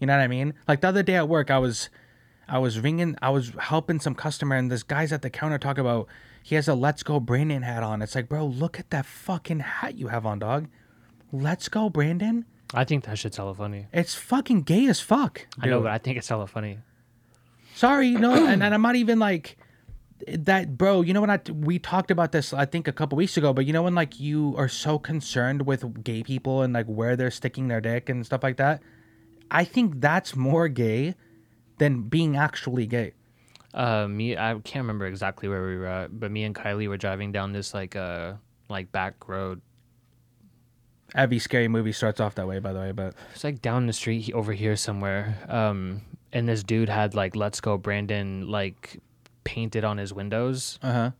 You 0.00 0.06
know 0.06 0.14
what 0.14 0.22
I 0.22 0.28
mean? 0.28 0.52
Like 0.68 0.82
the 0.82 0.88
other 0.88 1.02
day 1.02 1.14
at 1.14 1.28
work, 1.28 1.50
I 1.50 1.58
was, 1.58 1.88
I 2.48 2.58
was 2.58 2.78
ringing, 2.80 3.16
I 3.22 3.30
was 3.30 3.52
helping 3.58 4.00
some 4.00 4.14
customer, 4.14 4.56
and 4.56 4.70
this 4.70 4.82
guy's 4.82 5.12
at 5.12 5.22
the 5.22 5.30
counter 5.30 5.58
talking 5.58 5.80
about 5.80 6.08
he 6.42 6.54
has 6.56 6.68
a 6.68 6.74
"Let's 6.74 7.02
Go 7.02 7.20
Brandon" 7.20 7.62
hat 7.62 7.82
on. 7.82 8.02
It's 8.02 8.14
like, 8.14 8.28
bro, 8.28 8.44
look 8.44 8.78
at 8.78 8.90
that 8.90 9.06
fucking 9.06 9.60
hat 9.60 9.96
you 9.96 10.08
have 10.08 10.26
on, 10.26 10.40
dog. 10.40 10.68
Let's 11.32 11.68
go, 11.68 11.88
Brandon. 11.88 12.44
I 12.74 12.84
think 12.84 13.04
that 13.04 13.18
shit's 13.18 13.36
hella 13.36 13.54
funny. 13.54 13.86
It's 13.92 14.14
fucking 14.14 14.62
gay 14.62 14.86
as 14.86 15.00
fuck. 15.00 15.46
I 15.60 15.68
know, 15.68 15.80
but 15.80 15.92
I 15.92 15.98
think 15.98 16.18
it's 16.18 16.28
hella 16.28 16.46
funny. 16.46 16.78
Sorry, 17.74 18.12
no, 18.12 18.46
and, 18.46 18.62
and 18.62 18.74
I'm 18.74 18.82
not 18.82 18.96
even 18.96 19.18
like 19.18 19.56
that, 20.26 20.76
bro. 20.78 21.02
You 21.02 21.12
know 21.12 21.20
when 21.20 21.30
I 21.30 21.40
we 21.52 21.78
talked 21.78 22.10
about 22.10 22.32
this, 22.32 22.52
I 22.52 22.64
think 22.64 22.88
a 22.88 22.92
couple 22.92 23.16
weeks 23.16 23.36
ago. 23.36 23.52
But 23.52 23.66
you 23.66 23.72
know 23.72 23.82
when 23.82 23.94
like 23.94 24.18
you 24.20 24.54
are 24.56 24.68
so 24.68 24.98
concerned 24.98 25.66
with 25.66 26.02
gay 26.04 26.22
people 26.22 26.62
and 26.62 26.72
like 26.72 26.86
where 26.86 27.16
they're 27.16 27.30
sticking 27.30 27.68
their 27.68 27.80
dick 27.80 28.08
and 28.08 28.24
stuff 28.24 28.42
like 28.42 28.56
that. 28.56 28.82
I 29.50 29.64
think 29.64 30.00
that's 30.00 30.34
more 30.34 30.68
gay 30.68 31.14
than 31.78 32.02
being 32.08 32.36
actually 32.36 32.86
gay. 32.86 33.12
Uh, 33.72 34.08
me, 34.08 34.36
I 34.36 34.54
can't 34.64 34.82
remember 34.82 35.06
exactly 35.06 35.48
where 35.48 35.66
we 35.66 35.76
were 35.76 35.86
at, 35.86 36.18
but 36.18 36.30
me 36.30 36.44
and 36.44 36.54
Kylie 36.54 36.88
were 36.88 36.96
driving 36.96 37.30
down 37.30 37.52
this 37.52 37.74
like 37.74 37.94
uh 37.94 38.34
like 38.68 38.90
back 38.92 39.28
road. 39.28 39.60
Every 41.14 41.38
scary 41.38 41.68
movie 41.68 41.92
starts 41.92 42.18
off 42.20 42.34
that 42.34 42.48
way, 42.48 42.58
by 42.58 42.72
the 42.72 42.80
way. 42.80 42.92
But 42.92 43.14
It's 43.34 43.44
like 43.44 43.62
down 43.62 43.86
the 43.86 43.92
street 43.92 44.32
over 44.32 44.52
here 44.52 44.76
somewhere. 44.76 45.38
Um, 45.48 46.02
and 46.32 46.48
this 46.48 46.62
dude 46.64 46.88
had 46.88 47.14
like 47.14 47.36
"Let's 47.36 47.60
Go 47.60 47.78
Brandon" 47.78 48.48
like 48.48 49.00
painted 49.46 49.84
on 49.84 49.96
his 49.96 50.12
windows, 50.12 50.78
uh 50.82 50.92
huh. 50.92 51.10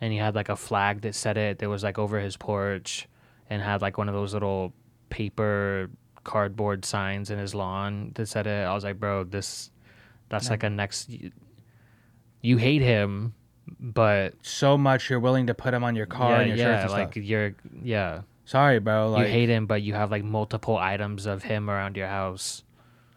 and 0.00 0.12
he 0.12 0.18
had 0.18 0.34
like 0.36 0.48
a 0.48 0.56
flag 0.56 1.00
that 1.02 1.14
said 1.14 1.36
it. 1.36 1.58
That 1.58 1.68
was 1.68 1.82
like 1.82 1.98
over 1.98 2.20
his 2.20 2.36
porch, 2.36 3.08
and 3.50 3.60
had 3.60 3.82
like 3.82 3.98
one 3.98 4.08
of 4.08 4.14
those 4.14 4.32
little 4.32 4.72
paper 5.10 5.90
cardboard 6.22 6.84
signs 6.84 7.30
in 7.30 7.38
his 7.38 7.54
lawn 7.54 8.12
that 8.14 8.26
said 8.26 8.46
it. 8.46 8.64
I 8.64 8.72
was 8.72 8.84
like, 8.84 9.00
bro, 9.00 9.24
this 9.24 9.70
that's 10.28 10.48
like 10.50 10.62
a 10.62 10.70
next. 10.70 11.10
You 12.40 12.56
hate 12.58 12.82
him, 12.82 13.34
but 13.80 14.34
So 14.42 14.78
much 14.78 15.10
you're 15.10 15.20
willing 15.20 15.48
to 15.48 15.54
put 15.54 15.74
him 15.74 15.82
on 15.82 15.96
your 15.96 16.06
car 16.06 16.30
yeah, 16.30 16.40
and 16.40 16.48
your 16.48 16.56
yeah, 16.58 16.82
and 16.82 16.90
like 16.90 17.12
stuff. 17.12 17.24
you're 17.24 17.54
yeah. 17.82 18.22
Sorry, 18.46 18.78
bro. 18.78 19.10
Like 19.10 19.26
you 19.26 19.32
hate 19.32 19.48
him, 19.48 19.66
but 19.66 19.82
you 19.82 19.94
have 19.94 20.10
like 20.10 20.22
multiple 20.22 20.76
items 20.76 21.26
of 21.26 21.42
him 21.42 21.68
around 21.68 21.96
your 21.96 22.08
house. 22.08 22.62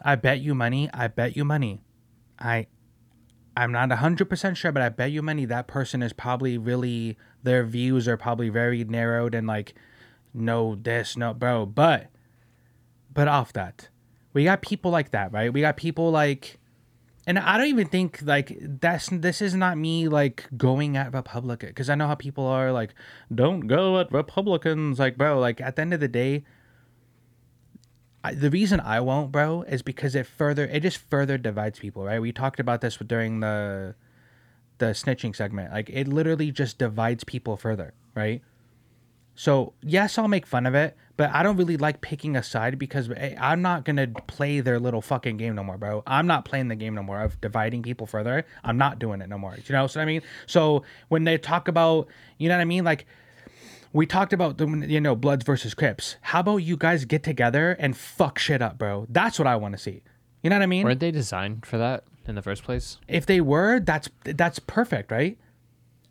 I 0.02 0.16
bet 0.16 0.40
you 0.40 0.54
money. 0.54 0.88
I 0.92 1.08
bet 1.08 1.36
you 1.36 1.44
money. 1.44 1.80
I 2.38 2.66
I'm 3.58 3.72
not 3.72 3.88
100% 3.88 4.56
sure, 4.56 4.70
but 4.70 4.82
I 4.82 4.88
bet 4.88 5.10
you 5.10 5.20
money 5.20 5.44
that 5.44 5.66
person 5.66 6.00
is 6.00 6.12
probably 6.12 6.56
really 6.56 7.18
their 7.42 7.64
views 7.64 8.06
are 8.06 8.16
probably 8.16 8.50
very 8.50 8.84
narrowed 8.84 9.34
and 9.34 9.48
like 9.48 9.74
no 10.32 10.76
this, 10.76 11.16
no 11.16 11.34
bro, 11.34 11.66
but 11.66 12.06
but 13.12 13.26
off 13.26 13.52
that. 13.54 13.88
We 14.32 14.44
got 14.44 14.62
people 14.62 14.92
like 14.92 15.10
that, 15.10 15.32
right? 15.32 15.52
We 15.52 15.60
got 15.60 15.76
people 15.76 16.12
like 16.12 16.60
and 17.26 17.36
I 17.36 17.58
don't 17.58 17.66
even 17.66 17.88
think 17.88 18.20
like 18.22 18.56
that's 18.60 19.08
this 19.10 19.42
is 19.42 19.54
not 19.54 19.76
me 19.76 20.06
like 20.06 20.46
going 20.56 20.96
at 20.96 21.12
Republican 21.12 21.70
because 21.70 21.90
I 21.90 21.96
know 21.96 22.06
how 22.06 22.14
people 22.14 22.46
are 22.46 22.70
like 22.70 22.94
don't 23.34 23.66
go 23.66 23.98
at 23.98 24.12
Republicans 24.12 25.00
like 25.00 25.18
bro 25.18 25.40
like 25.40 25.60
at 25.60 25.74
the 25.74 25.82
end 25.82 25.92
of 25.92 26.00
the 26.00 26.06
day 26.06 26.44
I, 28.24 28.34
the 28.34 28.50
reason 28.50 28.80
I 28.80 29.00
won't, 29.00 29.30
bro, 29.30 29.62
is 29.62 29.82
because 29.82 30.14
it 30.14 30.26
further 30.26 30.64
it 30.66 30.80
just 30.80 30.98
further 30.98 31.38
divides 31.38 31.78
people, 31.78 32.04
right? 32.04 32.20
We 32.20 32.32
talked 32.32 32.60
about 32.60 32.80
this 32.80 32.96
during 32.96 33.40
the 33.40 33.94
the 34.78 34.86
snitching 34.86 35.34
segment. 35.34 35.72
Like 35.72 35.90
it 35.90 36.08
literally 36.08 36.50
just 36.50 36.78
divides 36.78 37.24
people 37.24 37.56
further, 37.56 37.94
right? 38.14 38.42
So 39.34 39.72
yes, 39.82 40.18
I'll 40.18 40.26
make 40.26 40.46
fun 40.46 40.66
of 40.66 40.74
it, 40.74 40.96
but 41.16 41.30
I 41.32 41.44
don't 41.44 41.56
really 41.56 41.76
like 41.76 42.00
picking 42.00 42.34
a 42.34 42.42
side 42.42 42.76
because 42.76 43.08
eh, 43.16 43.36
I'm 43.38 43.62
not 43.62 43.84
gonna 43.84 44.08
play 44.26 44.58
their 44.60 44.80
little 44.80 45.00
fucking 45.00 45.36
game 45.36 45.54
no 45.54 45.62
more, 45.62 45.78
bro. 45.78 46.02
I'm 46.06 46.26
not 46.26 46.44
playing 46.44 46.68
the 46.68 46.74
game 46.74 46.96
no 46.96 47.04
more 47.04 47.20
of 47.20 47.40
dividing 47.40 47.82
people 47.82 48.06
further. 48.06 48.44
I'm 48.64 48.78
not 48.78 48.98
doing 48.98 49.20
it 49.20 49.28
no 49.28 49.38
more. 49.38 49.56
You 49.56 49.72
know 49.72 49.82
what 49.82 49.96
I 49.96 50.04
mean? 50.04 50.22
So 50.46 50.82
when 51.08 51.22
they 51.22 51.38
talk 51.38 51.68
about, 51.68 52.08
you 52.38 52.48
know 52.48 52.56
what 52.56 52.62
I 52.62 52.64
mean, 52.64 52.82
like 52.82 53.06
we 53.92 54.06
talked 54.06 54.32
about 54.32 54.58
the 54.58 54.66
you 54.88 55.00
know 55.00 55.16
Bloods 55.16 55.44
versus 55.44 55.74
Crips. 55.74 56.16
How 56.20 56.40
about 56.40 56.58
you 56.58 56.76
guys 56.76 57.04
get 57.04 57.22
together 57.22 57.72
and 57.78 57.96
fuck 57.96 58.38
shit 58.38 58.62
up, 58.62 58.78
bro? 58.78 59.06
That's 59.08 59.38
what 59.38 59.46
I 59.46 59.56
want 59.56 59.74
to 59.76 59.78
see. 59.78 60.02
You 60.42 60.50
know 60.50 60.56
what 60.56 60.62
I 60.62 60.66
mean? 60.66 60.84
Weren't 60.84 61.00
they 61.00 61.10
designed 61.10 61.66
for 61.66 61.78
that 61.78 62.04
in 62.26 62.34
the 62.34 62.42
first 62.42 62.62
place? 62.62 62.98
If 63.08 63.26
they 63.26 63.40
were, 63.40 63.80
that's 63.80 64.08
that's 64.24 64.58
perfect, 64.58 65.10
right? 65.10 65.38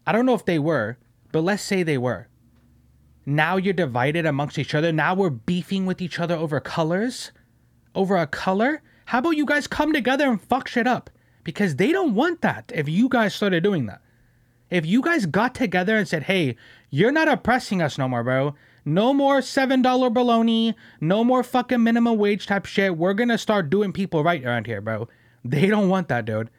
I 0.05 0.11
don't 0.11 0.25
know 0.25 0.33
if 0.33 0.45
they 0.45 0.59
were, 0.59 0.97
but 1.31 1.41
let's 1.41 1.63
say 1.63 1.83
they 1.83 1.97
were. 1.97 2.27
Now 3.25 3.57
you're 3.57 3.73
divided 3.73 4.25
amongst 4.25 4.57
each 4.57 4.73
other. 4.73 4.91
Now 4.91 5.13
we're 5.13 5.29
beefing 5.29 5.85
with 5.85 6.01
each 6.01 6.19
other 6.19 6.35
over 6.35 6.59
colors, 6.61 7.31
over 7.93 8.15
a 8.15 8.25
color. 8.25 8.81
How 9.05 9.19
about 9.19 9.31
you 9.31 9.45
guys 9.45 9.67
come 9.67 9.91
together 9.91 10.29
and 10.29 10.41
fuck 10.41 10.67
shit 10.67 10.87
up? 10.87 11.09
Because 11.43 11.75
they 11.75 11.91
don't 11.91 12.15
want 12.15 12.41
that. 12.41 12.71
If 12.73 12.87
you 12.87 13.09
guys 13.09 13.35
started 13.35 13.63
doing 13.63 13.85
that, 13.87 14.01
if 14.69 14.85
you 14.85 15.01
guys 15.01 15.25
got 15.25 15.55
together 15.55 15.97
and 15.97 16.07
said, 16.07 16.23
"Hey, 16.23 16.55
you're 16.89 17.11
not 17.11 17.27
oppressing 17.27 17.81
us 17.81 17.97
no 17.97 18.07
more, 18.07 18.23
bro. 18.23 18.55
No 18.85 19.13
more 19.13 19.41
seven 19.41 19.81
dollar 19.81 20.09
baloney. 20.09 20.75
No 21.01 21.23
more 21.23 21.43
fucking 21.43 21.83
minimum 21.83 22.17
wage 22.17 22.47
type 22.47 22.65
shit. 22.65 22.97
We're 22.97 23.13
gonna 23.13 23.37
start 23.37 23.69
doing 23.69 23.91
people 23.91 24.23
right 24.23 24.43
around 24.43 24.67
here, 24.67 24.81
bro." 24.81 25.07
They 25.43 25.67
don't 25.67 25.89
want 25.89 26.07
that, 26.09 26.25
dude. 26.25 26.49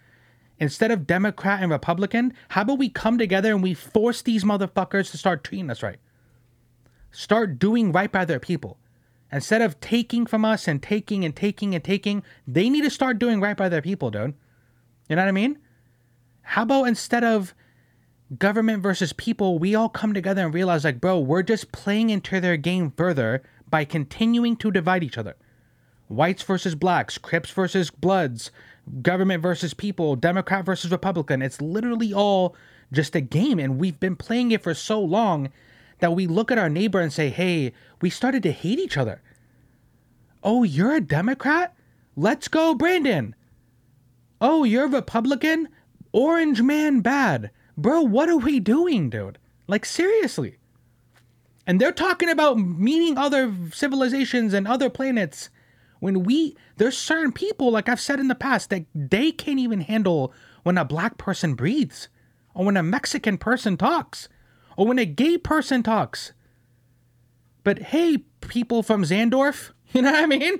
Instead 0.58 0.90
of 0.90 1.06
Democrat 1.06 1.62
and 1.62 1.70
Republican, 1.70 2.32
how 2.48 2.62
about 2.62 2.78
we 2.78 2.88
come 2.88 3.18
together 3.18 3.52
and 3.52 3.62
we 3.62 3.74
force 3.74 4.22
these 4.22 4.44
motherfuckers 4.44 5.10
to 5.10 5.18
start 5.18 5.44
treating 5.44 5.70
us 5.70 5.82
right? 5.82 5.98
Start 7.10 7.58
doing 7.58 7.92
right 7.92 8.10
by 8.10 8.24
their 8.24 8.40
people. 8.40 8.78
Instead 9.30 9.62
of 9.62 9.78
taking 9.80 10.26
from 10.26 10.44
us 10.44 10.66
and 10.66 10.82
taking 10.82 11.24
and 11.24 11.36
taking 11.36 11.74
and 11.74 11.84
taking, 11.84 12.22
they 12.46 12.70
need 12.70 12.82
to 12.82 12.90
start 12.90 13.18
doing 13.18 13.40
right 13.40 13.56
by 13.56 13.68
their 13.68 13.82
people, 13.82 14.10
dude. 14.10 14.34
You 15.08 15.16
know 15.16 15.22
what 15.22 15.28
I 15.28 15.32
mean? 15.32 15.58
How 16.42 16.62
about 16.62 16.84
instead 16.84 17.24
of 17.24 17.54
government 18.36 18.82
versus 18.82 19.12
people, 19.12 19.58
we 19.58 19.74
all 19.74 19.88
come 19.88 20.12
together 20.12 20.44
and 20.44 20.52
realize, 20.52 20.84
like, 20.84 21.00
bro, 21.00 21.18
we're 21.18 21.42
just 21.42 21.72
playing 21.72 22.10
into 22.10 22.40
their 22.40 22.56
game 22.56 22.92
further 22.96 23.42
by 23.70 23.84
continuing 23.84 24.56
to 24.56 24.70
divide 24.70 25.02
each 25.02 25.18
other. 25.18 25.36
Whites 26.08 26.42
versus 26.42 26.74
blacks, 26.74 27.18
Crips 27.18 27.50
versus 27.50 27.90
Bloods, 27.90 28.50
government 29.02 29.42
versus 29.42 29.74
people, 29.74 30.16
Democrat 30.16 30.64
versus 30.64 30.90
Republican. 30.90 31.42
It's 31.42 31.60
literally 31.60 32.12
all 32.12 32.56
just 32.92 33.14
a 33.14 33.20
game. 33.20 33.58
And 33.58 33.78
we've 33.78 34.00
been 34.00 34.16
playing 34.16 34.50
it 34.52 34.62
for 34.62 34.74
so 34.74 35.00
long 35.00 35.50
that 35.98 36.14
we 36.14 36.26
look 36.26 36.50
at 36.50 36.58
our 36.58 36.70
neighbor 36.70 37.00
and 37.00 37.12
say, 37.12 37.28
hey, 37.28 37.72
we 38.00 38.08
started 38.08 38.42
to 38.44 38.52
hate 38.52 38.78
each 38.78 38.96
other. 38.96 39.20
Oh, 40.42 40.62
you're 40.62 40.94
a 40.94 41.00
Democrat? 41.00 41.74
Let's 42.16 42.48
go, 42.48 42.74
Brandon. 42.74 43.34
Oh, 44.40 44.64
you're 44.64 44.88
Republican? 44.88 45.68
Orange 46.12 46.62
man 46.62 47.00
bad. 47.00 47.50
Bro, 47.78 48.02
what 48.02 48.28
are 48.28 48.36
we 48.36 48.60
doing, 48.60 49.08
dude? 49.08 49.38
Like, 49.66 49.86
seriously. 49.86 50.56
And 51.66 51.80
they're 51.80 51.92
talking 51.92 52.28
about 52.28 52.58
meeting 52.58 53.16
other 53.16 53.54
civilizations 53.72 54.52
and 54.52 54.66
other 54.66 54.90
planets 54.90 55.48
when 56.00 56.24
we, 56.24 56.56
there's 56.76 56.98
certain 56.98 57.32
people, 57.32 57.70
like 57.70 57.88
I've 57.88 58.00
said 58.00 58.20
in 58.20 58.28
the 58.28 58.34
past, 58.34 58.70
that 58.70 58.84
they 58.94 59.32
can't 59.32 59.58
even 59.58 59.80
handle 59.80 60.34
when 60.64 60.76
a 60.76 60.84
black 60.84 61.18
person 61.18 61.54
breathes, 61.54 62.08
or 62.52 62.64
when 62.66 62.76
a 62.76 62.82
Mexican 62.82 63.38
person 63.38 63.76
talks, 63.76 64.28
or 64.76 64.86
when 64.86 64.98
a 64.98 65.06
gay 65.06 65.38
person 65.38 65.82
talks. 65.82 66.32
But 67.64 67.78
hey, 67.78 68.24
people 68.40 68.82
from 68.82 69.04
Zandorf, 69.04 69.70
you 69.92 70.02
know 70.02 70.12
what 70.12 70.24
I 70.24 70.26
mean? 70.26 70.58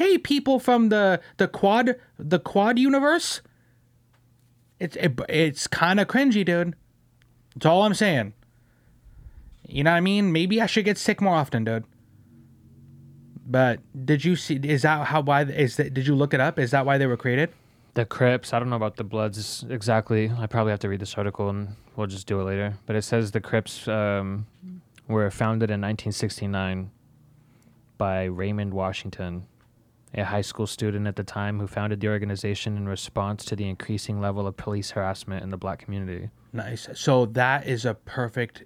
hey, 0.00 0.16
people 0.16 0.58
from 0.58 0.88
the 0.88 1.20
the 1.36 1.46
quad 1.46 1.96
the 2.18 2.38
quad 2.38 2.78
universe. 2.78 3.42
It's 4.80 4.96
it, 4.96 5.20
it's 5.28 5.66
kind 5.66 6.00
of 6.00 6.08
cringy, 6.08 6.44
dude. 6.44 6.74
That's 7.54 7.66
all 7.66 7.82
I'm 7.84 7.94
saying. 7.94 8.32
You 9.68 9.84
know 9.84 9.92
what 9.92 9.98
I 9.98 10.00
mean? 10.00 10.32
Maybe 10.32 10.60
I 10.60 10.66
should 10.66 10.84
get 10.84 10.98
sick 10.98 11.20
more 11.20 11.34
often, 11.34 11.64
dude. 11.64 11.84
But 13.46 13.80
did 14.06 14.24
you 14.24 14.34
see? 14.36 14.56
Is 14.62 14.82
that 14.82 15.06
how? 15.08 15.20
Why 15.22 15.42
is 15.42 15.76
that? 15.76 15.94
Did 15.94 16.06
you 16.06 16.14
look 16.14 16.34
it 16.34 16.40
up? 16.40 16.58
Is 16.58 16.70
that 16.72 16.86
why 16.86 16.98
they 16.98 17.06
were 17.06 17.16
created? 17.16 17.50
The 17.94 18.04
Crips, 18.06 18.52
I 18.52 18.60
don't 18.60 18.70
know 18.70 18.76
about 18.76 18.96
the 18.96 19.04
Bloods 19.04 19.64
exactly. 19.68 20.30
I 20.38 20.46
probably 20.46 20.70
have 20.70 20.78
to 20.80 20.88
read 20.88 21.00
this 21.00 21.14
article 21.16 21.48
and 21.48 21.74
we'll 21.96 22.06
just 22.06 22.26
do 22.26 22.40
it 22.40 22.44
later. 22.44 22.74
But 22.86 22.94
it 22.94 23.02
says 23.02 23.32
the 23.32 23.40
Crips 23.40 23.88
um, 23.88 24.46
were 25.08 25.28
founded 25.30 25.70
in 25.70 25.80
1969 25.80 26.92
by 27.98 28.24
Raymond 28.24 28.72
Washington, 28.74 29.46
a 30.14 30.24
high 30.24 30.40
school 30.40 30.66
student 30.66 31.06
at 31.06 31.16
the 31.16 31.24
time 31.24 31.60
who 31.60 31.66
founded 31.66 32.00
the 32.00 32.08
organization 32.08 32.76
in 32.76 32.88
response 32.88 33.44
to 33.44 33.56
the 33.56 33.68
increasing 33.68 34.20
level 34.20 34.46
of 34.46 34.56
police 34.56 34.90
harassment 34.90 35.42
in 35.42 35.50
the 35.50 35.56
black 35.56 35.78
community. 35.78 36.30
Nice. 36.52 36.88
So 36.94 37.26
that 37.26 37.66
is 37.66 37.84
a 37.84 37.94
perfect. 37.94 38.64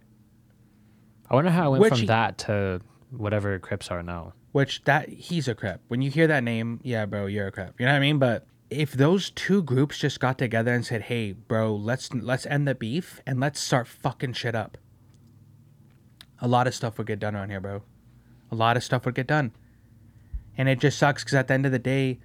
I 1.30 1.34
wonder 1.34 1.50
how 1.50 1.68
it 1.68 1.78
went 1.78 1.92
Which 1.92 2.00
from 2.00 2.06
that 2.06 2.38
to 2.38 2.80
whatever 3.10 3.58
Crips 3.58 3.90
are 3.90 4.02
now. 4.02 4.32
Which 4.52 4.84
that 4.84 5.08
he's 5.08 5.48
a 5.48 5.54
Crip. 5.54 5.80
When 5.88 6.00
you 6.00 6.10
hear 6.10 6.26
that 6.28 6.44
name, 6.44 6.80
yeah, 6.82 7.06
bro, 7.06 7.26
you're 7.26 7.48
a 7.48 7.52
Crip. 7.52 7.74
You 7.78 7.86
know 7.86 7.92
what 7.92 7.98
I 7.98 8.00
mean? 8.00 8.18
But 8.18 8.46
if 8.70 8.92
those 8.92 9.30
two 9.30 9.62
groups 9.62 9.98
just 9.98 10.20
got 10.20 10.38
together 10.38 10.72
and 10.72 10.84
said, 10.84 11.02
"Hey, 11.02 11.32
bro, 11.32 11.74
let's 11.74 12.12
let's 12.14 12.46
end 12.46 12.66
the 12.66 12.74
beef 12.74 13.20
and 13.26 13.38
let's 13.40 13.60
start 13.60 13.86
fucking 13.86 14.32
shit 14.32 14.54
up," 14.54 14.78
a 16.40 16.48
lot 16.48 16.66
of 16.66 16.74
stuff 16.74 16.96
would 16.98 17.06
get 17.06 17.18
done 17.18 17.36
around 17.36 17.50
here, 17.50 17.60
bro. 17.60 17.82
A 18.50 18.54
lot 18.54 18.76
of 18.76 18.84
stuff 18.84 19.04
would 19.04 19.14
get 19.14 19.26
done. 19.26 19.52
And 20.56 20.68
it 20.68 20.78
just 20.80 20.98
sucks 20.98 21.22
because 21.24 21.34
at 21.34 21.48
the 21.48 21.54
end 21.54 21.66
of 21.66 21.72
the 21.72 21.78
day, 21.78 22.18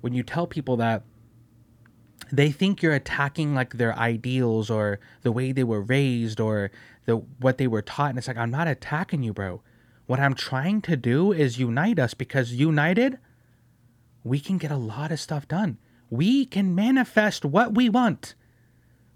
when 0.00 0.12
you 0.12 0.22
tell 0.22 0.46
people 0.46 0.76
that, 0.78 1.04
they 2.30 2.50
think 2.50 2.82
you're 2.82 2.94
attacking 2.94 3.54
like 3.54 3.74
their 3.74 3.96
ideals 3.98 4.70
or 4.70 5.00
the 5.22 5.32
way 5.32 5.52
they 5.52 5.64
were 5.64 5.82
raised 5.82 6.40
or 6.40 6.70
the 7.04 7.16
what 7.16 7.58
they 7.58 7.66
were 7.66 7.82
taught. 7.82 8.10
And 8.10 8.18
it's 8.18 8.28
like 8.28 8.36
I'm 8.38 8.50
not 8.50 8.68
attacking 8.68 9.22
you, 9.22 9.32
bro. 9.32 9.60
What 10.06 10.20
I'm 10.20 10.34
trying 10.34 10.82
to 10.82 10.96
do 10.96 11.32
is 11.32 11.58
unite 11.58 11.98
us 11.98 12.14
because 12.14 12.52
united, 12.52 13.18
we 14.24 14.40
can 14.40 14.58
get 14.58 14.70
a 14.70 14.76
lot 14.76 15.12
of 15.12 15.20
stuff 15.20 15.46
done. 15.46 15.78
We 16.10 16.44
can 16.46 16.74
manifest 16.74 17.44
what 17.44 17.74
we 17.74 17.88
want. 17.88 18.34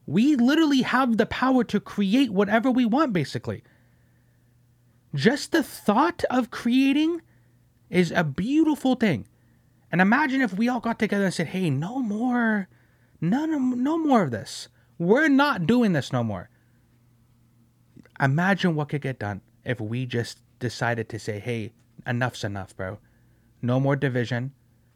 We 0.07 0.37
literally 0.37 0.83
have 0.83 1.17
the 1.17 1.27
power 1.27 1.65
to 1.65 1.81
create 1.81 2.31
whatever 2.31 2.71
we 2.71 2.87
want, 2.87 3.13
basically. 3.13 3.63
Just 5.15 5.53
the 5.53 5.63
thought 5.63 6.23
of 6.31 6.51
creating 6.51 7.23
is 7.91 8.11
a 8.11 8.25
beautiful 8.25 8.95
thing. 8.95 9.27
And 9.93 10.01
imagine 10.01 10.41
if 10.41 10.57
we 10.57 10.69
all 10.69 10.81
got 10.81 10.99
together 10.99 11.25
and 11.25 11.35
said, 11.35 11.49
hey, 11.49 11.71
no 11.71 12.01
more, 12.01 12.69
none, 13.21 13.83
no 13.83 13.99
more 13.99 14.23
of 14.23 14.31
this. 14.31 14.69
We're 14.99 15.29
not 15.29 15.67
doing 15.67 15.93
this 15.93 16.13
no 16.13 16.25
more. 16.25 16.49
Imagine 18.21 18.75
what 18.75 18.89
could 18.89 19.03
get 19.03 19.19
done 19.19 19.43
if 19.65 19.81
we 19.81 20.07
just 20.07 20.41
decided 20.59 21.09
to 21.11 21.19
say, 21.19 21.39
hey, 21.39 21.73
enough's 22.07 22.45
enough, 22.45 22.77
bro. 22.77 22.99
No 23.63 23.79
more 23.79 23.97
division. 23.97 24.53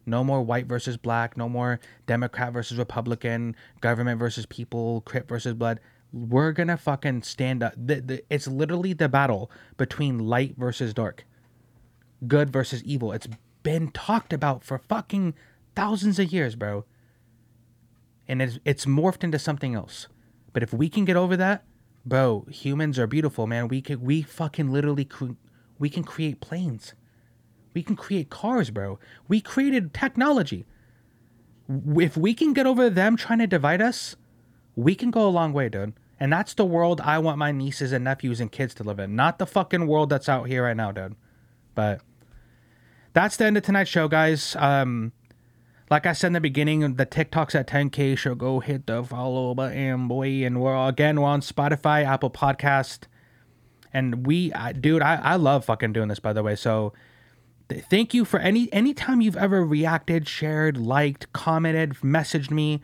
No 0.07 0.25
more 0.25 0.43
white 0.43 0.67
versus 0.67 0.97
black. 0.97 1.37
No 1.37 1.49
more 1.49 1.81
Democrat 2.07 2.53
versus 2.53 2.79
Republican. 2.79 3.55
Government 3.81 4.19
versus 4.19 4.47
people. 4.47 5.03
Crip 5.03 5.29
versus 5.29 5.55
blood. 5.55 5.81
We're 6.13 6.53
gonna 6.53 6.77
fucking 6.77 7.23
stand 7.23 7.63
up. 7.63 7.75
The, 7.77 8.01
the, 8.01 8.25
it's 8.31 8.49
literally 8.49 8.93
the 8.95 9.09
battle 9.09 9.51
between 9.77 10.19
light 10.19 10.57
versus 10.57 10.93
dark, 10.93 11.25
good 12.27 12.51
versus 12.51 12.83
evil. 12.85 13.13
It's 13.13 13.29
been 13.63 13.91
talked 13.91 14.33
about 14.33 14.65
for 14.65 14.79
fucking 14.79 15.35
thousands 15.75 16.19
of 16.19 16.33
years, 16.33 16.55
bro. 16.55 16.85
And 18.29 18.41
it's 18.41 18.59
it's 18.65 18.87
morphed 18.87 19.25
into 19.25 19.39
something 19.39 19.75
else. 19.75 20.07
But 20.53 20.63
if 20.63 20.73
we 20.73 20.89
can 20.89 21.05
get 21.05 21.17
over 21.17 21.37
that, 21.37 21.65
bro, 22.05 22.47
humans 22.51 22.99
are 22.99 23.07
beautiful, 23.07 23.47
man. 23.47 23.69
We 23.69 23.81
can 23.83 24.01
we 24.01 24.23
fucking 24.23 24.73
literally 24.73 25.05
cre- 25.05 25.39
we 25.79 25.91
can 25.91 26.05
create 26.05 26.41
planes. 26.41 26.95
We 27.73 27.83
can 27.83 27.97
create 27.97 28.31
cars, 28.31 28.71
bro. 28.71 28.99
We 29.29 29.41
created 29.41 29.95
technology. 29.95 30.67
If 31.69 32.17
we 32.17 32.35
can 32.35 32.53
get 32.53 32.67
over 32.67 32.91
them 32.91 33.17
trying 33.17 33.39
to 33.39 33.47
divide 33.47 33.81
us, 33.81 34.17
we 34.75 34.95
can 34.95 35.11
go 35.11 35.27
a 35.27 35.31
long 35.31 35.53
way, 35.53 35.69
dude. 35.69 35.95
And 36.19 36.33
that's 36.33 36.53
the 36.53 36.65
world 36.65 37.01
I 37.01 37.19
want 37.19 37.39
my 37.39 37.53
nieces 37.53 37.93
and 37.93 38.05
nephews 38.05 38.41
and 38.41 38.51
kids 38.53 38.75
to 38.75 38.85
live 38.85 38.99
in, 38.99 39.17
not 39.17 39.39
the 39.39 39.47
fucking 39.47 39.87
world 39.87 40.11
that's 40.11 40.29
out 40.29 40.49
here 40.49 40.65
right 40.65 40.77
now, 40.77 40.93
dude. 40.93 41.15
But 41.75 42.03
that's 43.13 43.37
the 43.37 43.47
end 43.47 43.57
of 43.57 43.63
tonight's 43.63 43.91
show, 43.91 44.09
guys. 44.09 44.57
Um, 44.57 45.13
like 45.91 46.07
I 46.07 46.13
said 46.13 46.29
in 46.29 46.33
the 46.35 46.41
beginning, 46.41 46.95
the 46.95 47.05
TikTok's 47.05 47.55
at 47.55 47.67
10k. 47.67 48.19
So 48.19 48.35
go 48.35 48.61
hit 48.61 48.87
the 48.87 49.03
follow 49.03 49.55
button, 49.55 50.07
boy. 50.07 50.45
And 50.45 50.61
we're 50.61 50.89
again 50.89 51.21
we're 51.21 51.29
on 51.29 51.41
Spotify, 51.41 52.05
Apple 52.05 52.31
Podcast, 52.31 53.05
and 53.93 54.27
we, 54.27 54.53
I, 54.53 54.73
dude, 54.73 55.03
I 55.03 55.17
I 55.17 55.37
love 55.37 55.65
fucking 55.65 55.93
doing 55.93 56.09
this. 56.09 56.21
By 56.21 56.33
the 56.33 56.45
way, 56.45 56.55
so 56.55 56.93
th- 57.69 57.85
thank 57.91 58.15
you 58.15 58.25
for 58.25 58.39
any 58.39 58.73
any 58.73 58.95
time 58.95 59.21
you've 59.21 59.37
ever 59.37 59.65
reacted, 59.65 60.29
shared, 60.29 60.77
liked, 60.77 61.33
commented, 61.33 61.95
messaged 62.03 62.53
me. 62.53 62.81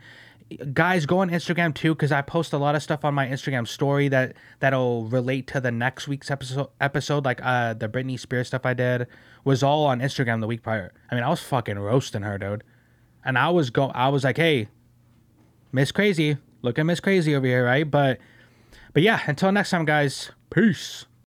Guys, 0.73 1.05
go 1.05 1.19
on 1.19 1.29
Instagram 1.29 1.73
too 1.73 1.93
because 1.93 2.11
I 2.11 2.21
post 2.21 2.53
a 2.53 2.57
lot 2.57 2.75
of 2.75 2.81
stuff 2.81 3.03
on 3.03 3.13
my 3.13 3.27
Instagram 3.27 3.67
story 3.67 4.07
that 4.09 4.35
that'll 4.59 5.05
relate 5.05 5.47
to 5.47 5.59
the 5.59 5.71
next 5.71 6.07
week's 6.07 6.31
episode. 6.31 6.69
Episode 6.79 7.25
like 7.25 7.41
uh 7.43 7.73
the 7.73 7.89
Britney 7.89 8.17
Spears 8.17 8.47
stuff 8.47 8.65
I 8.65 8.73
did 8.73 9.07
was 9.43 9.61
all 9.61 9.85
on 9.85 9.99
Instagram 9.99 10.39
the 10.39 10.47
week 10.47 10.63
prior. 10.63 10.93
I 11.11 11.15
mean, 11.15 11.23
I 11.23 11.29
was 11.29 11.41
fucking 11.41 11.77
roasting 11.77 12.21
her, 12.21 12.37
dude, 12.37 12.63
and 13.25 13.37
I 13.37 13.49
was 13.49 13.69
go 13.71 13.87
I 13.87 14.07
was 14.07 14.23
like, 14.23 14.37
hey, 14.37 14.69
Miss 15.73 15.91
Crazy, 15.91 16.37
look 16.61 16.79
at 16.79 16.85
Miss 16.85 17.01
Crazy 17.01 17.35
over 17.35 17.45
here, 17.45 17.65
right? 17.65 17.89
But 17.89 18.19
but 18.93 19.03
yeah, 19.03 19.19
until 19.27 19.51
next 19.51 19.71
time, 19.71 19.83
guys, 19.83 20.31
peace. 20.49 21.06